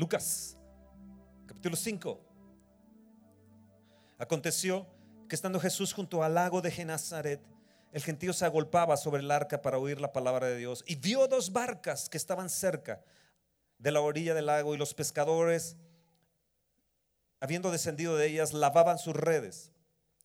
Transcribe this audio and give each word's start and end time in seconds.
Lucas, 0.00 0.56
capítulo 1.46 1.76
5. 1.76 2.18
Aconteció 4.16 4.86
que 5.28 5.34
estando 5.34 5.60
Jesús 5.60 5.92
junto 5.92 6.24
al 6.24 6.36
lago 6.36 6.62
de 6.62 6.70
Genazaret, 6.70 7.42
el 7.92 8.02
gentío 8.02 8.32
se 8.32 8.46
agolpaba 8.46 8.96
sobre 8.96 9.20
el 9.20 9.30
arca 9.30 9.60
para 9.60 9.76
oír 9.76 10.00
la 10.00 10.14
palabra 10.14 10.46
de 10.46 10.56
Dios 10.56 10.84
y 10.86 10.94
vio 10.94 11.28
dos 11.28 11.52
barcas 11.52 12.08
que 12.08 12.16
estaban 12.16 12.48
cerca 12.48 13.04
de 13.76 13.92
la 13.92 14.00
orilla 14.00 14.32
del 14.32 14.46
lago 14.46 14.74
y 14.74 14.78
los 14.78 14.94
pescadores, 14.94 15.76
habiendo 17.38 17.70
descendido 17.70 18.16
de 18.16 18.26
ellas, 18.28 18.54
lavaban 18.54 18.98
sus 18.98 19.14
redes. 19.14 19.70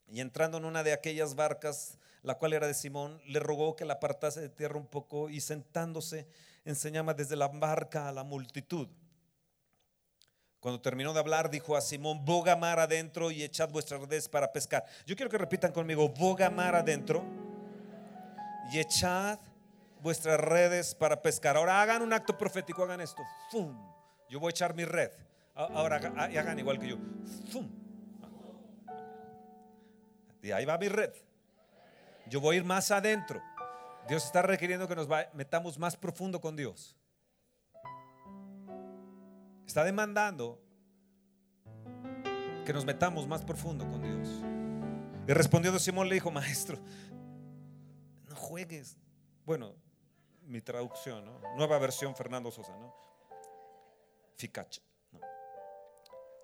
Y 0.07 0.21
entrando 0.21 0.57
en 0.57 0.63
una 0.63 0.83
de 0.83 0.93
aquellas 0.93 1.35
barcas, 1.35 1.97
la 2.23 2.35
cual 2.35 2.53
era 2.53 2.67
de 2.67 2.75
Simón, 2.75 3.21
le 3.27 3.41
rogó 3.41 3.75
que 3.75 3.83
la 3.83 3.95
apartase 3.95 4.39
de 4.39 4.47
tierra 4.47 4.77
un 4.77 4.87
poco 4.87 5.29
y 5.29 5.41
sentándose 5.41 6.29
enseñaba 6.63 7.13
desde 7.13 7.35
la 7.35 7.49
barca 7.49 8.07
a 8.07 8.13
la 8.13 8.23
multitud. 8.23 8.87
Cuando 10.65 10.81
terminó 10.81 11.13
de 11.13 11.19
hablar, 11.19 11.51
dijo 11.51 11.77
a 11.77 11.81
Simón, 11.81 12.25
boga 12.25 12.55
mar 12.55 12.79
adentro 12.79 13.29
y 13.29 13.43
echad 13.43 13.69
vuestras 13.69 14.01
redes 14.01 14.27
para 14.27 14.51
pescar. 14.51 14.83
Yo 15.05 15.15
quiero 15.15 15.29
que 15.29 15.37
repitan 15.37 15.71
conmigo, 15.71 16.09
boga 16.09 16.49
mar 16.49 16.73
adentro 16.73 17.23
y 18.71 18.79
echad 18.79 19.37
vuestras 20.01 20.39
redes 20.39 20.95
para 20.95 21.21
pescar. 21.21 21.55
Ahora 21.55 21.79
hagan 21.83 22.01
un 22.01 22.11
acto 22.11 22.35
profético, 22.35 22.81
hagan 22.81 22.99
esto. 22.99 23.21
¡Fum! 23.51 23.77
Yo 24.27 24.39
voy 24.39 24.47
a 24.47 24.49
echar 24.49 24.73
mi 24.73 24.85
red. 24.85 25.11
Ahora 25.53 25.97
hagan 25.97 26.57
igual 26.57 26.79
que 26.79 26.87
yo. 26.87 26.97
Y 30.41 30.49
ahí 30.49 30.65
va 30.65 30.79
mi 30.79 30.87
red. 30.87 31.13
Yo 32.25 32.41
voy 32.41 32.55
a 32.55 32.57
ir 32.57 32.65
más 32.65 32.89
adentro. 32.89 33.39
Dios 34.07 34.25
está 34.25 34.41
requiriendo 34.41 34.87
que 34.87 34.95
nos 34.95 35.07
metamos 35.35 35.77
más 35.77 35.95
profundo 35.95 36.41
con 36.41 36.55
Dios. 36.55 36.95
Está 39.65 39.83
demandando 39.83 40.61
que 42.65 42.73
nos 42.73 42.85
metamos 42.85 43.27
más 43.27 43.43
profundo 43.43 43.89
con 43.89 44.01
Dios. 44.01 44.43
Y 45.27 45.33
respondiendo 45.33 45.79
Simón 45.79 46.07
le 46.07 46.15
dijo, 46.15 46.31
maestro, 46.31 46.77
no 48.27 48.35
juegues. 48.35 48.97
Bueno, 49.45 49.75
mi 50.41 50.61
traducción, 50.61 51.25
nueva 51.57 51.79
versión 51.79 52.15
Fernando 52.15 52.51
Sosa, 52.51 52.75
¿no? 52.77 52.93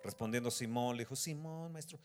Respondiendo 0.02 0.50
Simón, 0.50 0.96
le 0.96 1.02
dijo, 1.02 1.14
Simón, 1.14 1.72
maestro, 1.72 2.00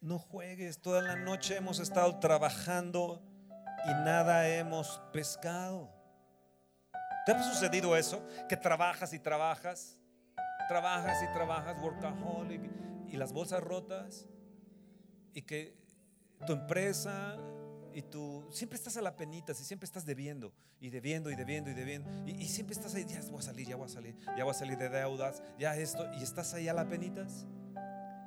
no 0.00 0.18
juegues, 0.18 0.80
toda 0.80 1.02
la 1.02 1.16
noche 1.16 1.56
hemos 1.56 1.78
estado 1.78 2.18
trabajando 2.18 3.22
y 3.84 3.90
nada 4.04 4.48
hemos 4.48 5.00
pescado. 5.12 5.90
¿Te 7.26 7.32
ha 7.32 7.42
sucedido 7.42 7.96
eso? 7.96 8.26
Que 8.48 8.56
trabajas 8.56 9.12
y 9.12 9.18
trabajas, 9.18 10.00
trabajas 10.72 11.22
y 11.22 11.26
trabajas, 11.34 11.76
workaholic, 11.82 12.62
y 13.08 13.16
las 13.18 13.34
bolsas 13.34 13.62
rotas, 13.62 14.26
y 15.34 15.42
que 15.42 15.76
tu 16.46 16.54
empresa 16.54 17.36
y 17.92 18.00
tú 18.00 18.48
siempre 18.50 18.76
estás 18.76 18.96
a 18.96 19.02
la 19.02 19.14
penita, 19.14 19.52
y 19.52 19.54
siempre 19.54 19.84
estás 19.84 20.06
debiendo 20.06 20.54
y 20.80 20.88
debiendo 20.88 21.30
y 21.30 21.36
debiendo 21.36 21.70
y 21.70 21.74
debiendo 21.74 22.08
y, 22.26 22.48
siempre 22.48 22.74
estás 22.74 22.94
ahí, 22.94 23.04
ya 23.04 23.20
voy 23.30 23.38
a 23.38 23.42
salir, 23.42 23.68
ya 23.68 23.76
voy 23.76 23.84
a 23.84 23.88
salir, 23.88 24.16
ya 24.34 24.44
voy 24.44 24.50
a 24.50 24.54
salir 24.54 24.78
de 24.78 24.88
deudas, 24.88 25.42
ya 25.58 25.76
esto 25.76 26.10
y 26.18 26.22
estás 26.22 26.54
ahí 26.54 26.68
a 26.68 26.72
la 26.72 26.88
penitas 26.88 27.46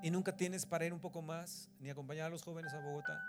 y 0.03 0.11
nunca 0.11 0.35
tienes 0.35 0.67
para 0.67 0.85
ir 0.85 0.93
un 0.93 0.99
poco 0.99 1.23
más 1.23 1.71
ni 1.79 1.89
acompañar 1.89 2.27
a 2.27 2.29
los 2.29 2.43
jóvenes 2.43 2.71
a 2.75 2.79
Bogotá. 2.79 3.19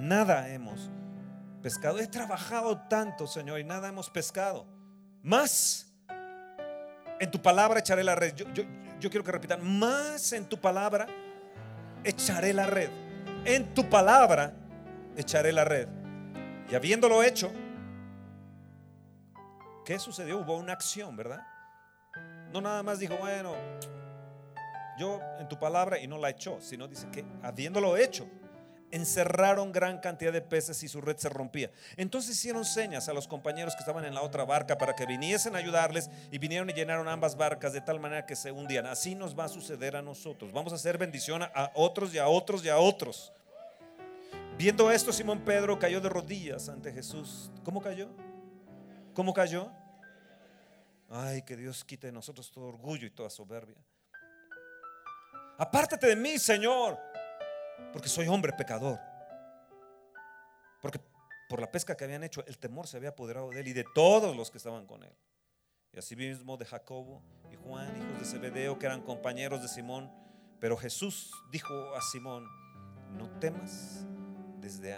Nada 0.00 0.48
hemos 0.48 0.90
He 1.98 2.06
trabajado 2.06 2.78
tanto, 2.88 3.26
Señor, 3.26 3.60
y 3.60 3.64
nada 3.64 3.88
hemos 3.88 4.08
pescado. 4.08 4.66
Más 5.22 5.92
en 7.20 7.30
tu 7.30 7.40
palabra 7.42 7.80
echaré 7.80 8.02
la 8.02 8.14
red. 8.14 8.34
Yo, 8.34 8.46
yo 9.00 9.10
quiero 9.10 9.24
que 9.24 9.32
repitan, 9.32 9.78
más 9.78 10.32
en 10.32 10.48
tu 10.48 10.58
palabra 10.58 11.06
echaré 12.04 12.52
la 12.52 12.66
red. 12.66 12.90
En 13.44 13.74
tu 13.74 13.88
palabra 13.88 14.54
echaré 15.16 15.52
la 15.52 15.64
red. 15.64 15.88
Y 16.70 16.74
habiéndolo 16.74 17.22
hecho, 17.22 17.52
¿qué 19.84 19.98
sucedió? 19.98 20.38
Hubo 20.38 20.56
una 20.56 20.72
acción, 20.72 21.16
¿verdad? 21.16 21.40
No 22.52 22.60
nada 22.60 22.82
más 22.82 22.98
dijo, 22.98 23.16
bueno, 23.16 23.54
yo 24.98 25.20
en 25.38 25.48
tu 25.48 25.58
palabra 25.58 25.98
y 25.98 26.06
no 26.06 26.18
la 26.18 26.30
echó, 26.30 26.60
sino 26.60 26.88
dice 26.88 27.08
que 27.10 27.24
habiéndolo 27.42 27.96
hecho, 27.96 28.26
encerraron 28.90 29.72
gran 29.72 29.98
cantidad 29.98 30.32
de 30.32 30.40
peces 30.40 30.82
y 30.82 30.88
su 30.88 31.00
red 31.00 31.16
se 31.16 31.28
rompía. 31.28 31.70
Entonces 31.96 32.36
hicieron 32.36 32.64
señas 32.64 33.08
a 33.08 33.12
los 33.12 33.28
compañeros 33.28 33.74
que 33.74 33.80
estaban 33.80 34.04
en 34.04 34.14
la 34.14 34.22
otra 34.22 34.44
barca 34.44 34.78
para 34.78 34.94
que 34.94 35.06
viniesen 35.06 35.54
a 35.54 35.58
ayudarles 35.58 36.10
y 36.30 36.38
vinieron 36.38 36.70
y 36.70 36.72
llenaron 36.72 37.08
ambas 37.08 37.36
barcas 37.36 37.72
de 37.72 37.80
tal 37.80 38.00
manera 38.00 38.26
que 38.26 38.36
se 38.36 38.52
hundían. 38.52 38.86
Así 38.86 39.14
nos 39.14 39.38
va 39.38 39.44
a 39.44 39.48
suceder 39.48 39.96
a 39.96 40.02
nosotros. 40.02 40.52
Vamos 40.52 40.72
a 40.72 40.76
hacer 40.76 40.98
bendición 40.98 41.42
a 41.42 41.70
otros 41.74 42.14
y 42.14 42.18
a 42.18 42.28
otros 42.28 42.64
y 42.64 42.68
a 42.68 42.78
otros. 42.78 43.32
Viendo 44.56 44.90
esto, 44.90 45.12
Simón 45.12 45.44
Pedro 45.44 45.78
cayó 45.78 46.00
de 46.00 46.08
rodillas 46.08 46.68
ante 46.68 46.92
Jesús. 46.92 47.50
¿Cómo 47.64 47.80
cayó? 47.80 48.08
¿Cómo 49.14 49.32
cayó? 49.32 49.70
Ay, 51.10 51.42
que 51.42 51.56
Dios 51.56 51.84
quite 51.84 52.08
de 52.08 52.12
nosotros 52.12 52.50
todo 52.50 52.66
orgullo 52.66 53.06
y 53.06 53.10
toda 53.10 53.30
soberbia. 53.30 53.76
Apártate 55.58 56.06
de 56.06 56.16
mí, 56.16 56.38
Señor 56.38 57.07
porque 57.92 58.08
soy 58.08 58.28
hombre 58.28 58.52
pecador. 58.52 58.98
Porque 60.80 61.00
por 61.48 61.60
la 61.60 61.70
pesca 61.70 61.96
que 61.96 62.04
habían 62.04 62.24
hecho, 62.24 62.44
el 62.46 62.58
temor 62.58 62.86
se 62.86 62.96
había 62.96 63.10
apoderado 63.10 63.50
de 63.50 63.60
él 63.60 63.68
y 63.68 63.72
de 63.72 63.84
todos 63.94 64.36
los 64.36 64.50
que 64.50 64.58
estaban 64.58 64.86
con 64.86 65.02
él. 65.02 65.14
Y 65.92 65.98
así 65.98 66.14
mismo 66.14 66.56
de 66.56 66.66
Jacobo 66.66 67.22
y 67.50 67.56
Juan, 67.56 67.88
hijos 67.96 68.20
de 68.20 68.24
Zebedeo, 68.26 68.78
que 68.78 68.86
eran 68.86 69.02
compañeros 69.02 69.62
de 69.62 69.68
Simón. 69.68 70.12
Pero 70.60 70.76
Jesús 70.76 71.32
dijo 71.50 71.72
a 71.94 72.02
Simón, 72.12 72.46
no 73.16 73.30
temas, 73.40 74.06
desde 74.60 74.94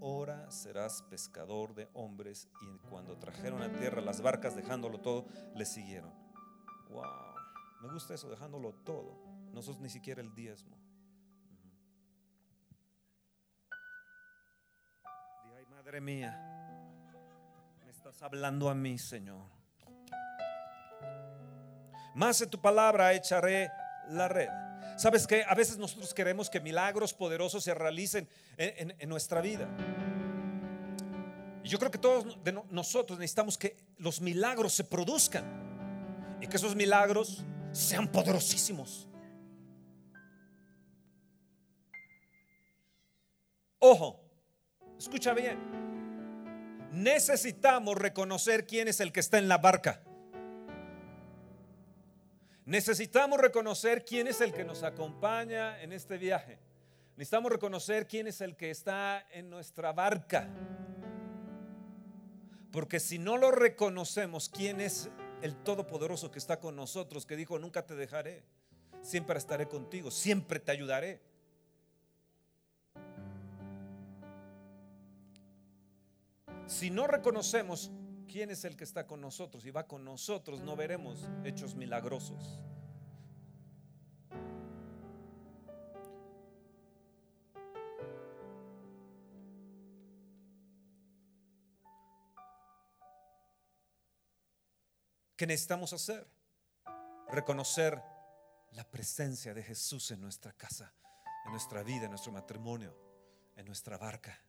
ahora 0.00 0.50
serás 0.50 1.02
pescador 1.02 1.74
de 1.74 1.88
hombres. 1.92 2.48
Y 2.62 2.88
cuando 2.88 3.18
trajeron 3.18 3.62
a 3.62 3.70
tierra 3.70 4.00
las 4.00 4.22
barcas, 4.22 4.56
dejándolo 4.56 4.98
todo, 5.00 5.26
le 5.54 5.66
siguieron. 5.66 6.12
Wow, 6.88 7.04
me 7.82 7.92
gusta 7.92 8.14
eso, 8.14 8.30
dejándolo 8.30 8.72
todo. 8.72 9.18
No 9.52 9.60
sos 9.62 9.78
ni 9.80 9.90
siquiera 9.90 10.22
el 10.22 10.34
diezmo. 10.34 10.79
Madre 15.90 16.02
mía, 16.02 16.40
me 17.84 17.90
estás 17.90 18.22
hablando 18.22 18.70
a 18.70 18.76
mí, 18.76 18.96
Señor. 18.96 19.42
Más 22.14 22.40
en 22.40 22.48
tu 22.48 22.60
palabra 22.60 23.12
echaré 23.12 23.72
la 24.10 24.28
red. 24.28 24.48
¿Sabes 24.96 25.26
que 25.26 25.42
A 25.42 25.52
veces 25.56 25.78
nosotros 25.78 26.14
queremos 26.14 26.48
que 26.48 26.60
milagros 26.60 27.12
poderosos 27.12 27.64
se 27.64 27.74
realicen 27.74 28.28
en, 28.56 29.08
nuestra 29.08 29.40
vida. 29.40 29.66
Y 31.64 31.68
yo 31.68 31.76
creo 31.80 31.90
que 31.90 31.98
todos 31.98 32.38
nosotros 32.70 33.18
necesitamos 33.18 33.58
que 33.58 33.76
los 33.98 34.20
milagros 34.20 34.72
se 34.72 34.84
produzcan 34.84 36.38
y 36.40 36.46
que 36.46 36.56
esos 36.56 36.76
milagros 36.76 37.44
sean 37.72 38.06
poderosísimos. 38.06 39.08
Ojo, 43.80 44.29
Escucha 45.00 45.32
bien. 45.32 45.58
Necesitamos 46.92 47.96
reconocer 47.96 48.66
quién 48.66 48.86
es 48.86 49.00
el 49.00 49.12
que 49.12 49.20
está 49.20 49.38
en 49.38 49.48
la 49.48 49.56
barca. 49.56 50.02
Necesitamos 52.66 53.40
reconocer 53.40 54.04
quién 54.04 54.26
es 54.26 54.42
el 54.42 54.52
que 54.52 54.62
nos 54.62 54.82
acompaña 54.82 55.80
en 55.80 55.94
este 55.94 56.18
viaje. 56.18 56.58
Necesitamos 57.16 57.50
reconocer 57.50 58.06
quién 58.06 58.26
es 58.26 58.42
el 58.42 58.56
que 58.56 58.70
está 58.70 59.26
en 59.32 59.48
nuestra 59.48 59.94
barca. 59.94 60.50
Porque 62.70 63.00
si 63.00 63.18
no 63.18 63.38
lo 63.38 63.52
reconocemos, 63.52 64.50
quién 64.50 64.82
es 64.82 65.08
el 65.40 65.56
Todopoderoso 65.56 66.30
que 66.30 66.38
está 66.38 66.60
con 66.60 66.76
nosotros, 66.76 67.24
que 67.24 67.36
dijo, 67.36 67.58
nunca 67.58 67.86
te 67.86 67.94
dejaré, 67.96 68.44
siempre 69.00 69.38
estaré 69.38 69.66
contigo, 69.66 70.10
siempre 70.10 70.60
te 70.60 70.72
ayudaré. 70.72 71.29
Si 76.70 76.88
no 76.88 77.08
reconocemos 77.08 77.90
quién 78.28 78.48
es 78.50 78.64
el 78.64 78.76
que 78.76 78.84
está 78.84 79.04
con 79.04 79.20
nosotros 79.20 79.66
y 79.66 79.72
va 79.72 79.88
con 79.88 80.04
nosotros, 80.04 80.60
no 80.60 80.76
veremos 80.76 81.18
hechos 81.42 81.74
milagrosos. 81.74 82.60
¿Qué 95.36 95.46
necesitamos 95.48 95.92
hacer? 95.92 96.24
Reconocer 97.32 98.00
la 98.70 98.88
presencia 98.88 99.52
de 99.54 99.64
Jesús 99.64 100.12
en 100.12 100.20
nuestra 100.20 100.52
casa, 100.52 100.94
en 101.46 101.50
nuestra 101.50 101.82
vida, 101.82 102.04
en 102.04 102.10
nuestro 102.10 102.30
matrimonio, 102.30 102.94
en 103.56 103.66
nuestra 103.66 103.98
barca. 103.98 104.40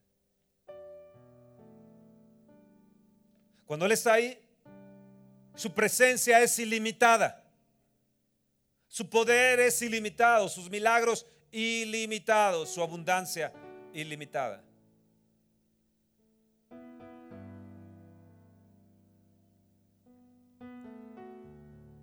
Cuando 3.72 3.86
Él 3.86 3.92
está 3.92 4.12
ahí, 4.12 4.38
su 5.54 5.72
presencia 5.72 6.42
es 6.42 6.58
ilimitada. 6.58 7.42
Su 8.86 9.08
poder 9.08 9.60
es 9.60 9.80
ilimitado, 9.80 10.46
sus 10.50 10.68
milagros 10.68 11.24
ilimitados, 11.50 12.68
su 12.68 12.82
abundancia 12.82 13.50
ilimitada. 13.94 14.62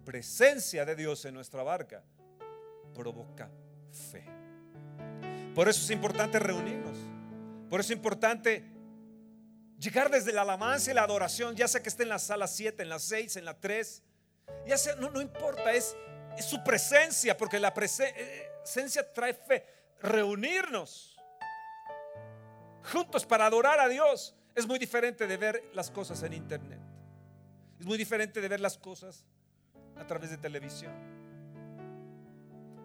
Presencia 0.06 0.86
de 0.86 0.95
Dios 0.95 1.24
en 1.25 1.36
nuestra 1.36 1.62
barca 1.62 2.04
provoca 2.95 3.48
fe. 4.10 4.25
Por 5.54 5.69
eso 5.69 5.83
es 5.83 5.92
importante 5.92 6.39
reunirnos. 6.39 6.98
Por 7.69 7.80
eso 7.80 7.94
es 7.94 7.98
importante 7.98 8.79
llegar 9.80 10.12
desde 10.12 10.34
la 10.34 10.42
alabanza 10.42 10.92
y 10.92 10.94
la 10.94 11.04
adoración, 11.04 11.56
ya 11.56 11.68
sea 11.68 11.81
que 11.81 11.90
esté 11.90 12.04
en 12.04 12.10
la 12.10 12.20
sala 12.20 12.48
7, 12.48 12.84
en 12.84 12.90
la 12.90 13.00
6, 13.00 13.38
en 13.38 13.46
la 13.46 13.60
3. 13.60 14.04
Ya 14.68 14.78
sea, 14.78 14.96
no, 14.96 15.10
no 15.10 15.22
importa, 15.22 15.72
es, 15.72 15.96
es 16.38 16.46
su 16.46 16.64
presencia, 16.64 17.38
porque 17.38 17.60
la 17.60 17.74
presencia 17.74 19.12
trae 19.14 19.34
fe. 19.34 19.66
Reunirnos 20.02 21.18
juntos 22.92 23.26
para 23.26 23.46
adorar 23.46 23.80
a 23.80 23.88
Dios 23.88 24.36
es 24.56 24.68
muy 24.68 24.80
diferente 24.80 25.28
de 25.28 25.38
ver 25.38 25.64
las 25.74 25.92
cosas 25.92 26.22
en 26.24 26.34
internet. 26.34 26.80
Es 27.80 27.86
muy 27.86 27.98
diferente 27.98 28.42
de 28.42 28.48
ver 28.48 28.60
las 28.60 28.78
cosas 28.78 29.25
a 29.98 30.06
través 30.06 30.30
de 30.32 30.38
televisión. 30.38 30.94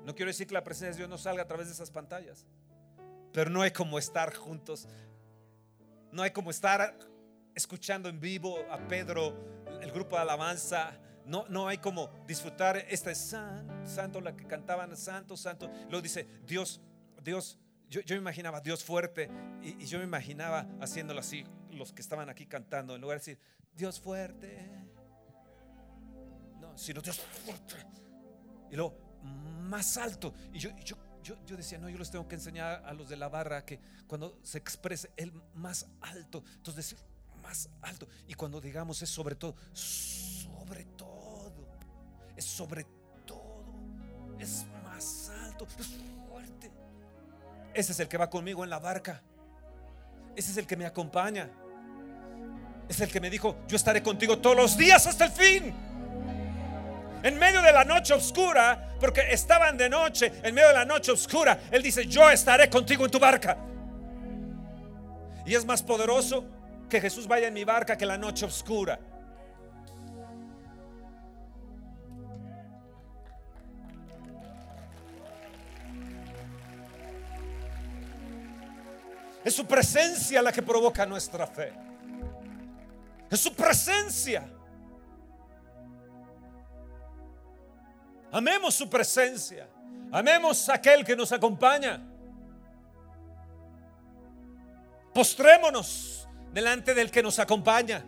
No 0.05 0.15
quiero 0.15 0.29
decir 0.29 0.47
que 0.47 0.55
la 0.55 0.63
presencia 0.63 0.91
de 0.91 0.99
Dios 0.99 1.09
no 1.09 1.19
salga 1.19 1.43
a 1.43 1.47
través 1.47 1.67
de 1.67 1.73
esas 1.73 1.91
pantallas, 1.91 2.47
pero 3.33 3.51
no 3.51 3.63
hay 3.63 3.71
como 3.71 3.99
estar 3.99 4.35
juntos. 4.35 4.87
No 6.15 6.23
hay 6.23 6.31
como 6.31 6.53
estar 6.53 6.97
escuchando 7.57 8.09
en 8.09 8.21
vivo 8.21 8.57
a 8.71 8.79
Pedro, 8.87 9.35
el 9.83 9.91
grupo 9.91 10.15
de 10.15 10.23
alabanza. 10.23 10.97
No, 11.27 11.45
no 11.49 11.67
hay 11.67 11.79
como 11.79 12.09
disfrutar 12.25 12.77
este 12.89 13.17
santo, 13.17 13.75
santo, 13.85 14.21
la 14.21 14.37
que 14.37 14.47
cantaban 14.47 14.97
santo, 14.97 15.37
santo. 15.37 15.69
Luego 15.89 16.03
dice, 16.03 16.25
Dios, 16.47 16.81
Dios, 17.21 17.59
yo, 17.91 18.01
yo 18.03 18.15
me 18.15 18.21
imaginaba 18.21 18.61
Dios 18.61 18.85
fuerte 18.85 19.29
y, 19.61 19.83
y 19.83 19.87
yo 19.87 19.99
me 19.99 20.05
imaginaba 20.05 20.69
haciéndolo 20.81 21.19
así, 21.19 21.45
los 21.71 21.93
que 21.93 22.01
estaban 22.01 22.29
aquí 22.29 22.47
cantando, 22.47 22.95
en 22.95 23.01
lugar 23.01 23.19
de 23.19 23.21
decir, 23.21 23.39
Dios 23.75 23.99
fuerte, 23.99 24.71
no, 26.61 26.79
sino 26.79 27.01
Dios 27.01 27.19
fuerte. 27.45 27.75
Y 28.71 28.77
luego, 28.77 28.97
más 29.63 29.97
alto. 29.97 30.33
Y 30.53 30.61
yo, 30.61 30.71
yo, 30.85 30.97
yo, 31.25 31.37
yo, 31.47 31.57
decía, 31.57 31.79
no, 31.79 31.89
yo 31.89 31.99
les 31.99 32.11
tengo 32.11 32.29
que 32.29 32.35
enseñar 32.35 32.85
a 32.85 32.93
los 32.93 33.09
de 33.09 33.17
la 33.17 33.29
barra 33.29 33.65
que 33.65 33.81
cuando 34.07 34.39
se 34.43 34.59
exprese 34.59 35.11
el 35.17 35.33
más 35.55 35.87
alto, 36.03 36.45
entonces 36.57 36.91
decir 36.91 36.99
más 37.43 37.69
alto. 37.83 38.07
Y 38.29 38.35
cuando 38.35 38.61
digamos 38.61 39.01
es 39.03 39.09
sobre 39.09 39.35
todo, 39.35 39.57
sobre 39.73 40.85
todo, 40.97 41.67
es 42.37 42.45
sobre 42.45 42.87
todo, 43.27 43.65
es 44.39 44.67
más 44.85 45.31
alto, 45.43 45.67
es 45.79 45.87
fuerte. 46.29 46.71
Ese 47.73 47.93
es 47.93 48.01
el 48.01 48.09
que 48.09 48.19
va 48.19 48.29
conmigo 48.29 48.63
en 48.63 48.71
la 48.71 48.79
barca. 48.79 49.23
Ese 50.37 50.51
es 50.51 50.57
el 50.59 50.67
que 50.67 50.77
me 50.77 50.85
acompaña. 50.85 51.51
Es 52.89 53.01
el 53.01 53.11
que 53.11 53.21
me 53.21 53.31
dijo, 53.31 53.57
yo 53.67 53.77
estaré 53.77 54.03
contigo 54.03 54.39
todos 54.39 54.57
los 54.57 54.77
días 54.77 55.07
hasta 55.07 55.25
el 55.25 55.33
fin 55.33 55.94
en 57.25 57.39
medio 57.39 57.63
de 57.63 57.73
la 57.73 57.85
noche 57.85 58.13
oscura, 58.13 58.97
porque 59.01 59.23
estaban 59.31 59.79
de 59.79 59.89
noche, 59.89 60.31
en 60.43 60.55
medio 60.55 60.69
de 60.69 60.75
la 60.75 60.85
noche 60.85 61.11
oscura, 61.11 61.59
Él 61.71 61.83
dice, 61.83 62.07
yo 62.07 62.29
estaré 62.29 62.69
contigo 62.69 63.07
en 63.07 63.11
tu 63.11 63.19
barca. 63.19 63.57
Y 65.47 65.55
es 65.55 65.65
más 65.65 65.83
poderoso 65.83 66.45
que 66.89 67.01
Jesús 67.01 67.27
vaya 67.27 67.49
en 67.49 67.55
mi 67.55 67.65
barca 67.65 67.97
que 67.97 68.05
la 68.05 68.19
noche 68.19 68.45
oscura. 68.45 69.01
Es 79.43 79.55
su 79.55 79.67
presencia 79.67 80.43
la 80.43 80.53
que 80.53 80.61
provoca 80.61 81.07
nuestra 81.07 81.47
fe. 81.47 81.73
Es 83.31 83.41
su 83.41 83.55
presencia. 83.55 84.45
Amemos 88.35 88.75
su 88.75 88.91
presencia. 88.91 89.69
Amemos 90.11 90.69
a 90.69 90.75
aquel 90.75 91.05
que 91.05 91.15
nos 91.15 91.31
acompaña. 91.31 92.03
Postrémonos 95.15 96.29
delante 96.53 96.95
del 96.95 97.13
que 97.13 97.23
nos 97.23 97.39
acompaña. 97.39 98.05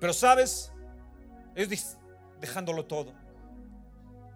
Pero 0.00 0.12
sabes, 0.12 0.72
es 1.54 1.96
dejándolo 2.40 2.84
todo. 2.84 3.12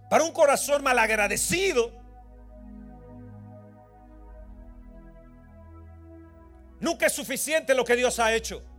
Para 0.08 0.22
un 0.22 0.30
corazón 0.30 0.84
malagradecido, 0.84 1.90
nunca 6.78 7.06
es 7.06 7.12
suficiente 7.12 7.74
lo 7.74 7.84
que 7.84 7.96
Dios 7.96 8.20
ha 8.20 8.32
hecho. 8.32 8.69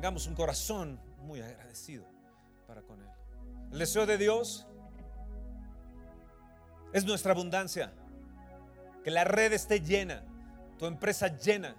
Tengamos 0.00 0.26
un 0.26 0.34
corazón 0.34 0.98
muy 1.18 1.42
agradecido 1.42 2.06
para 2.66 2.80
con 2.80 3.02
Él. 3.02 3.08
El 3.70 3.80
deseo 3.80 4.06
de 4.06 4.16
Dios 4.16 4.66
es 6.94 7.04
nuestra 7.04 7.32
abundancia. 7.32 7.92
Que 9.04 9.10
la 9.10 9.24
red 9.24 9.52
esté 9.52 9.80
llena, 9.80 10.24
tu 10.78 10.86
empresa 10.86 11.28
llena, 11.36 11.76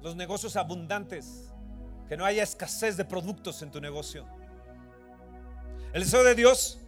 los 0.00 0.16
negocios 0.16 0.56
abundantes, 0.56 1.52
que 2.08 2.16
no 2.16 2.24
haya 2.24 2.42
escasez 2.42 2.96
de 2.96 3.04
productos 3.04 3.60
en 3.60 3.70
tu 3.70 3.78
negocio. 3.78 4.26
El 5.92 6.04
deseo 6.04 6.24
de 6.24 6.34
Dios 6.34 6.78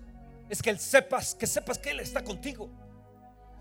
es 0.49 0.63
que 0.63 0.71
Él 0.71 0.79
sepas, 0.79 1.35
que 1.35 1.47
sepas 1.47 1.77
que 1.77 1.91
Él 1.91 2.01
está 2.01 2.25
contigo. 2.25 2.71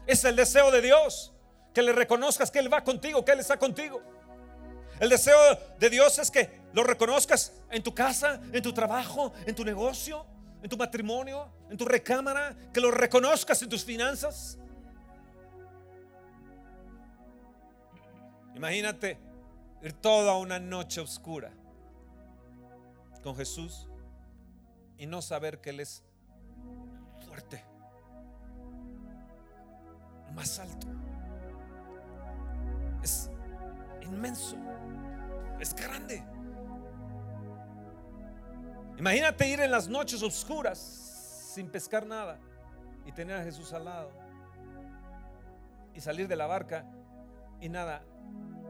Es 0.07 0.23
el 0.23 0.37
deseo 0.37 0.71
de 0.71 0.79
Dios, 0.79 1.33
que 1.73 1.81
le 1.81 1.91
reconozcas 1.91 2.49
que 2.49 2.59
Él 2.59 2.73
va 2.73 2.85
contigo, 2.85 3.25
que 3.25 3.33
Él 3.33 3.41
está 3.41 3.59
contigo. 3.59 4.01
El 5.03 5.09
deseo 5.09 5.37
de 5.77 5.89
Dios 5.89 6.17
es 6.17 6.31
que 6.31 6.61
lo 6.71 6.81
reconozcas 6.81 7.51
en 7.69 7.83
tu 7.83 7.93
casa, 7.93 8.39
en 8.53 8.63
tu 8.63 8.71
trabajo, 8.71 9.33
en 9.45 9.53
tu 9.53 9.65
negocio, 9.65 10.25
en 10.61 10.69
tu 10.69 10.77
matrimonio, 10.77 11.51
en 11.69 11.75
tu 11.75 11.83
recámara, 11.83 12.55
que 12.73 12.79
lo 12.79 12.89
reconozcas 12.89 13.61
en 13.61 13.67
tus 13.67 13.83
finanzas. 13.83 14.57
Imagínate 18.55 19.17
ir 19.81 19.91
toda 19.91 20.37
una 20.37 20.57
noche 20.57 21.01
oscura 21.01 21.51
con 23.21 23.35
Jesús 23.35 23.89
y 24.97 25.05
no 25.05 25.21
saber 25.21 25.59
que 25.59 25.71
Él 25.71 25.81
es 25.81 26.01
fuerte, 27.27 27.61
más 30.33 30.59
alto, 30.59 30.87
es 33.03 33.29
inmenso 34.03 34.57
es 35.59 35.73
grande. 35.73 36.23
Imagínate 38.97 39.47
ir 39.47 39.59
en 39.59 39.71
las 39.71 39.87
noches 39.87 40.21
oscuras 40.21 40.77
sin 41.53 41.69
pescar 41.69 42.05
nada 42.05 42.39
y 43.05 43.11
tener 43.11 43.37
a 43.37 43.43
Jesús 43.43 43.73
al 43.73 43.85
lado 43.85 44.11
y 45.93 46.01
salir 46.01 46.27
de 46.27 46.35
la 46.35 46.47
barca 46.47 46.85
y 47.59 47.69
nada 47.69 48.03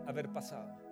haber 0.08 0.30
pasado. 0.30 0.84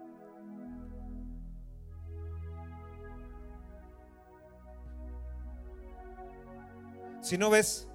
Si 7.21 7.37
no 7.37 7.49
ves 7.49 7.87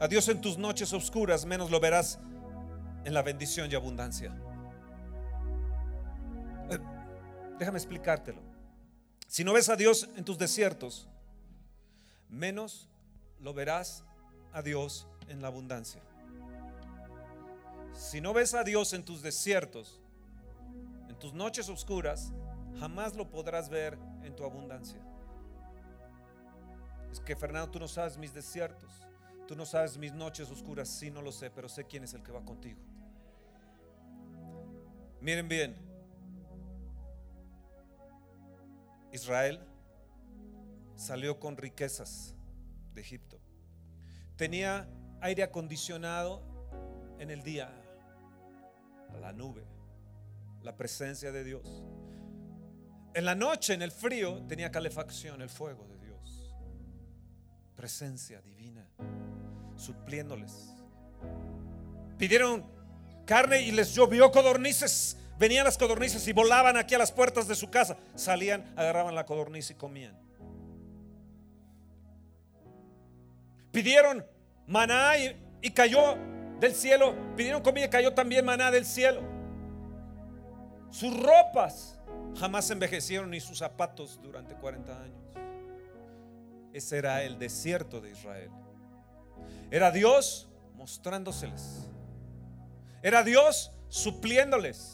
a 0.00 0.08
Dios 0.08 0.28
en 0.28 0.40
tus 0.40 0.58
noches 0.58 0.92
oscuras, 0.92 1.44
menos 1.44 1.70
lo 1.70 1.78
verás 1.80 2.18
en 3.04 3.12
la 3.12 3.22
bendición 3.22 3.70
y 3.70 3.74
abundancia. 3.74 4.34
Déjame 7.58 7.78
explicártelo. 7.78 8.40
Si 9.28 9.44
no 9.44 9.52
ves 9.52 9.68
a 9.68 9.76
Dios 9.76 10.08
en 10.16 10.24
tus 10.24 10.38
desiertos, 10.38 11.08
menos 12.28 12.88
lo 13.40 13.54
verás 13.54 14.04
a 14.52 14.62
Dios 14.62 15.06
en 15.28 15.42
la 15.42 15.48
abundancia. 15.48 16.02
Si 17.92 18.20
no 18.20 18.32
ves 18.32 18.54
a 18.54 18.64
Dios 18.64 18.92
en 18.92 19.04
tus 19.04 19.22
desiertos, 19.22 20.00
en 21.08 21.18
tus 21.18 21.32
noches 21.32 21.68
oscuras, 21.68 22.32
jamás 22.78 23.14
lo 23.14 23.30
podrás 23.30 23.68
ver 23.68 23.98
en 24.22 24.34
tu 24.34 24.44
abundancia. 24.44 25.00
Es 27.12 27.20
que 27.20 27.36
Fernando, 27.36 27.70
tú 27.70 27.78
no 27.78 27.86
sabes 27.86 28.18
mis 28.18 28.34
desiertos, 28.34 28.90
tú 29.46 29.54
no 29.54 29.64
sabes 29.64 29.96
mis 29.96 30.12
noches 30.12 30.50
oscuras, 30.50 30.88
sí 30.88 31.10
no 31.10 31.22
lo 31.22 31.30
sé, 31.30 31.50
pero 31.50 31.68
sé 31.68 31.84
quién 31.84 32.02
es 32.02 32.14
el 32.14 32.22
que 32.22 32.32
va 32.32 32.44
contigo. 32.44 32.80
Miren 35.20 35.48
bien, 35.48 35.76
Israel 39.14 39.60
salió 40.96 41.38
con 41.38 41.56
riquezas 41.56 42.34
de 42.94 43.00
Egipto. 43.00 43.40
Tenía 44.36 44.88
aire 45.20 45.44
acondicionado 45.44 46.42
en 47.20 47.30
el 47.30 47.42
día, 47.42 47.72
la 49.20 49.32
nube, 49.32 49.64
la 50.62 50.76
presencia 50.76 51.30
de 51.30 51.44
Dios. 51.44 51.84
En 53.14 53.24
la 53.24 53.36
noche, 53.36 53.74
en 53.74 53.82
el 53.82 53.92
frío, 53.92 54.42
tenía 54.48 54.72
calefacción, 54.72 55.40
el 55.42 55.48
fuego 55.48 55.86
de 55.86 55.98
Dios. 55.98 56.56
Presencia 57.76 58.40
divina, 58.42 58.84
supliéndoles. 59.76 60.74
Pidieron 62.18 62.66
carne 63.24 63.62
y 63.62 63.70
les 63.70 63.94
llovió 63.94 64.32
codornices. 64.32 65.16
Venían 65.38 65.64
las 65.64 65.76
codornices 65.76 66.26
y 66.28 66.32
volaban 66.32 66.76
aquí 66.76 66.94
a 66.94 66.98
las 66.98 67.10
puertas 67.10 67.48
de 67.48 67.54
su 67.54 67.70
casa. 67.70 67.96
Salían, 68.14 68.72
agarraban 68.76 69.14
la 69.14 69.26
codorniz 69.26 69.70
y 69.70 69.74
comían. 69.74 70.16
Pidieron 73.72 74.24
maná 74.68 75.14
y, 75.60 75.70
cayó 75.70 76.16
del 76.60 76.74
cielo. 76.74 77.14
Pidieron 77.36 77.62
comida 77.62 77.86
y 77.86 77.90
cayó 77.90 78.14
también 78.14 78.44
maná 78.44 78.70
del 78.70 78.86
cielo. 78.86 79.20
Sus 80.90 81.20
ropas 81.20 81.98
jamás 82.38 82.70
envejecieron 82.70 83.30
ni 83.30 83.40
sus 83.40 83.58
zapatos 83.58 84.20
durante 84.22 84.54
40 84.54 85.02
años. 85.02 85.18
Ese 86.72 86.98
era 86.98 87.24
el 87.24 87.38
desierto 87.38 88.00
de 88.00 88.12
Israel. 88.12 88.50
Era 89.72 89.90
Dios 89.90 90.48
mostrándoseles. 90.76 91.88
Era 93.02 93.24
Dios 93.24 93.72
supliéndoles. 93.88 94.93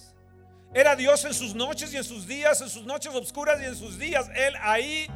Era 0.73 0.95
Dios 0.95 1.25
en 1.25 1.35
sus 1.35 1.55
noches 1.55 1.93
y 1.93 1.97
en 1.97 2.05
sus 2.05 2.27
días, 2.27 2.61
en 2.61 2.69
sus 2.69 2.85
noches 2.85 3.13
oscuras 3.15 3.61
y 3.61 3.65
en 3.65 3.75
sus 3.75 3.99
días. 3.99 4.31
Él 4.35 4.55
ahí 4.63 5.09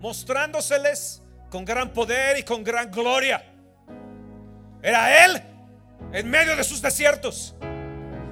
mostrándoseles 0.00 1.22
con 1.50 1.64
gran 1.64 1.92
poder 1.92 2.38
y 2.38 2.42
con 2.42 2.64
gran 2.64 2.90
gloria. 2.90 3.44
Era 4.82 5.24
Él 5.24 5.42
en 6.12 6.28
medio 6.28 6.56
de 6.56 6.64
sus 6.64 6.82
desiertos. 6.82 7.54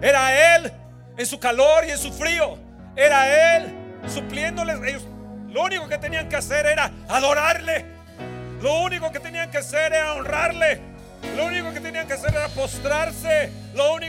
Era 0.01 0.57
Él 0.57 0.73
en 1.17 1.27
su 1.27 1.39
calor 1.39 1.85
y 1.87 1.91
en 1.91 1.99
su 1.99 2.13
frío. 2.13 2.59
Era 2.97 3.57
Él 3.57 3.75
supliéndoles. 4.09 4.79
Ellos 4.83 5.05
lo 5.49 5.63
único 5.63 5.89
que 5.89 5.99
tenían 5.99 6.29
que 6.29 6.37
hacer 6.37 6.67
era 6.67 6.93
adorarle. 7.09 7.85
Lo 8.61 8.81
único 8.81 9.13
que 9.13 9.21
tenían 9.21 9.51
que 9.51 9.59
hacer 9.59 9.93
era 9.93 10.15
honrarle. 10.15 10.81
Lo 11.37 11.47
único 11.47 11.73
que 11.73 11.81
tenían 11.81 12.07
que 12.07 12.15
hacer 12.15 12.35
era 12.35 12.49
postrarse. 12.49 13.51
Lo 13.75 13.95
único 13.95 14.06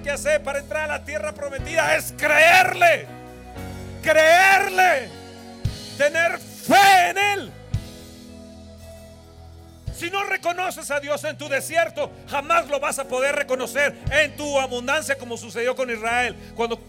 que 0.00 0.10
hacer 0.10 0.42
para 0.42 0.60
entrar 0.60 0.84
a 0.84 0.98
la 0.98 1.04
tierra 1.04 1.32
prometida 1.32 1.96
es 1.96 2.14
creerle. 2.16 3.06
Creerle. 4.02 5.08
Tener 5.98 6.38
fe 6.38 7.10
en 7.10 7.18
Él. 7.18 7.52
Si 9.94 10.10
no 10.10 10.24
reconoces 10.24 10.90
a 10.90 10.98
Dios 10.98 11.22
en 11.24 11.36
tu 11.38 11.48
desierto, 11.48 12.10
jamás 12.28 12.68
lo 12.68 12.80
vas 12.80 12.98
a 12.98 13.04
poder 13.06 13.36
reconocer 13.36 13.96
en 14.10 14.36
tu 14.36 14.58
abundancia 14.58 15.16
como 15.16 15.36
sucedió 15.36 15.76
con 15.76 15.90
Israel 15.90 16.34
cuando 16.56 16.80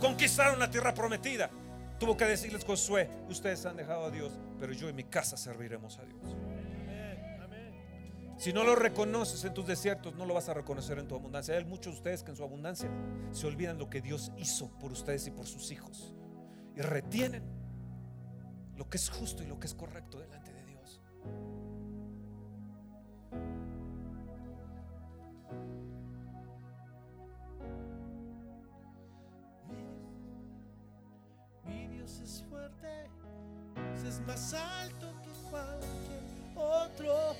conquistaron 0.00 0.58
la 0.58 0.70
tierra 0.70 0.94
prometida. 0.94 1.50
Tuvo 1.98 2.16
que 2.16 2.24
decirles 2.24 2.64
Josué, 2.64 3.10
ustedes 3.28 3.66
han 3.66 3.76
dejado 3.76 4.06
a 4.06 4.10
Dios, 4.10 4.32
pero 4.58 4.72
yo 4.72 4.88
y 4.88 4.92
mi 4.92 5.04
casa 5.04 5.36
serviremos 5.36 5.98
a 5.98 6.04
Dios. 6.04 6.51
Si 8.42 8.52
no 8.52 8.64
lo 8.64 8.74
reconoces 8.74 9.44
en 9.44 9.54
tus 9.54 9.68
desiertos, 9.68 10.16
no 10.16 10.26
lo 10.26 10.34
vas 10.34 10.48
a 10.48 10.54
reconocer 10.54 10.98
en 10.98 11.06
tu 11.06 11.14
abundancia. 11.14 11.56
Hay 11.56 11.64
muchos 11.64 11.92
de 11.92 11.98
ustedes 11.98 12.24
que 12.24 12.32
en 12.32 12.36
su 12.36 12.42
abundancia 12.42 12.90
se 13.30 13.46
olvidan 13.46 13.78
lo 13.78 13.88
que 13.88 14.00
Dios 14.00 14.32
hizo 14.36 14.68
por 14.80 14.90
ustedes 14.90 15.28
y 15.28 15.30
por 15.30 15.46
sus 15.46 15.70
hijos. 15.70 16.12
Y 16.74 16.80
retienen 16.80 17.44
lo 18.76 18.90
que 18.90 18.96
es 18.96 19.10
justo 19.10 19.44
y 19.44 19.46
lo 19.46 19.60
que 19.60 19.68
es 19.68 19.74
correcto 19.74 20.18
delante 20.18 20.52
de 20.52 20.64
Dios. 20.64 21.00
es 32.24 32.44
fuerte, 32.50 33.06
es 34.04 34.20
más 34.26 34.52
alto 34.52 35.14
que 35.22 35.48
cualquier 35.48 36.22
otro. 36.56 37.36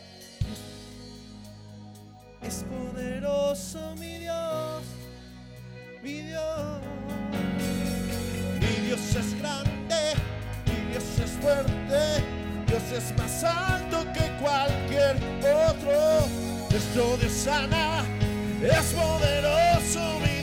Es 2.43 2.65
poderoso 2.65 3.95
mi 3.99 4.19
Dios, 4.19 4.83
mi 6.03 6.23
Dios. 6.23 6.81
Mi 8.61 8.87
Dios 8.87 9.01
es 9.17 9.39
grande, 9.39 10.15
mi 10.67 10.91
Dios 10.91 11.05
es 11.25 11.31
fuerte, 11.41 12.25
Dios 12.67 12.83
es 12.97 13.17
más 13.17 13.45
alto 13.45 14.05
que 14.13 14.31
cualquier 14.43 15.17
otro. 15.69 16.27
Nuestro 16.71 17.17
Dios 17.19 17.33
sana, 17.33 18.05
es 18.61 18.93
poderoso 18.93 20.19
mi 20.21 20.27
Dios 20.27 20.42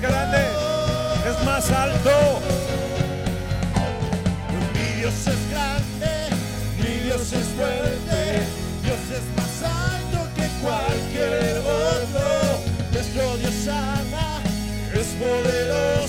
grande, 0.00 0.38
es 1.28 1.44
más 1.44 1.70
alto. 1.70 2.40
Mi 4.74 5.00
Dios 5.00 5.14
es 5.26 5.50
grande, 5.50 6.12
mi 6.78 7.04
Dios 7.04 7.32
es 7.32 7.46
fuerte, 7.56 8.46
Dios 8.82 9.02
es 9.18 9.24
más 9.36 9.62
alto 9.62 10.28
que 10.34 10.46
cualquier 10.62 11.58
otro. 11.58 12.60
Nuestro 12.92 13.36
Dios 13.38 13.54
sana, 13.64 14.40
es 14.94 15.08
poderoso, 15.20 15.99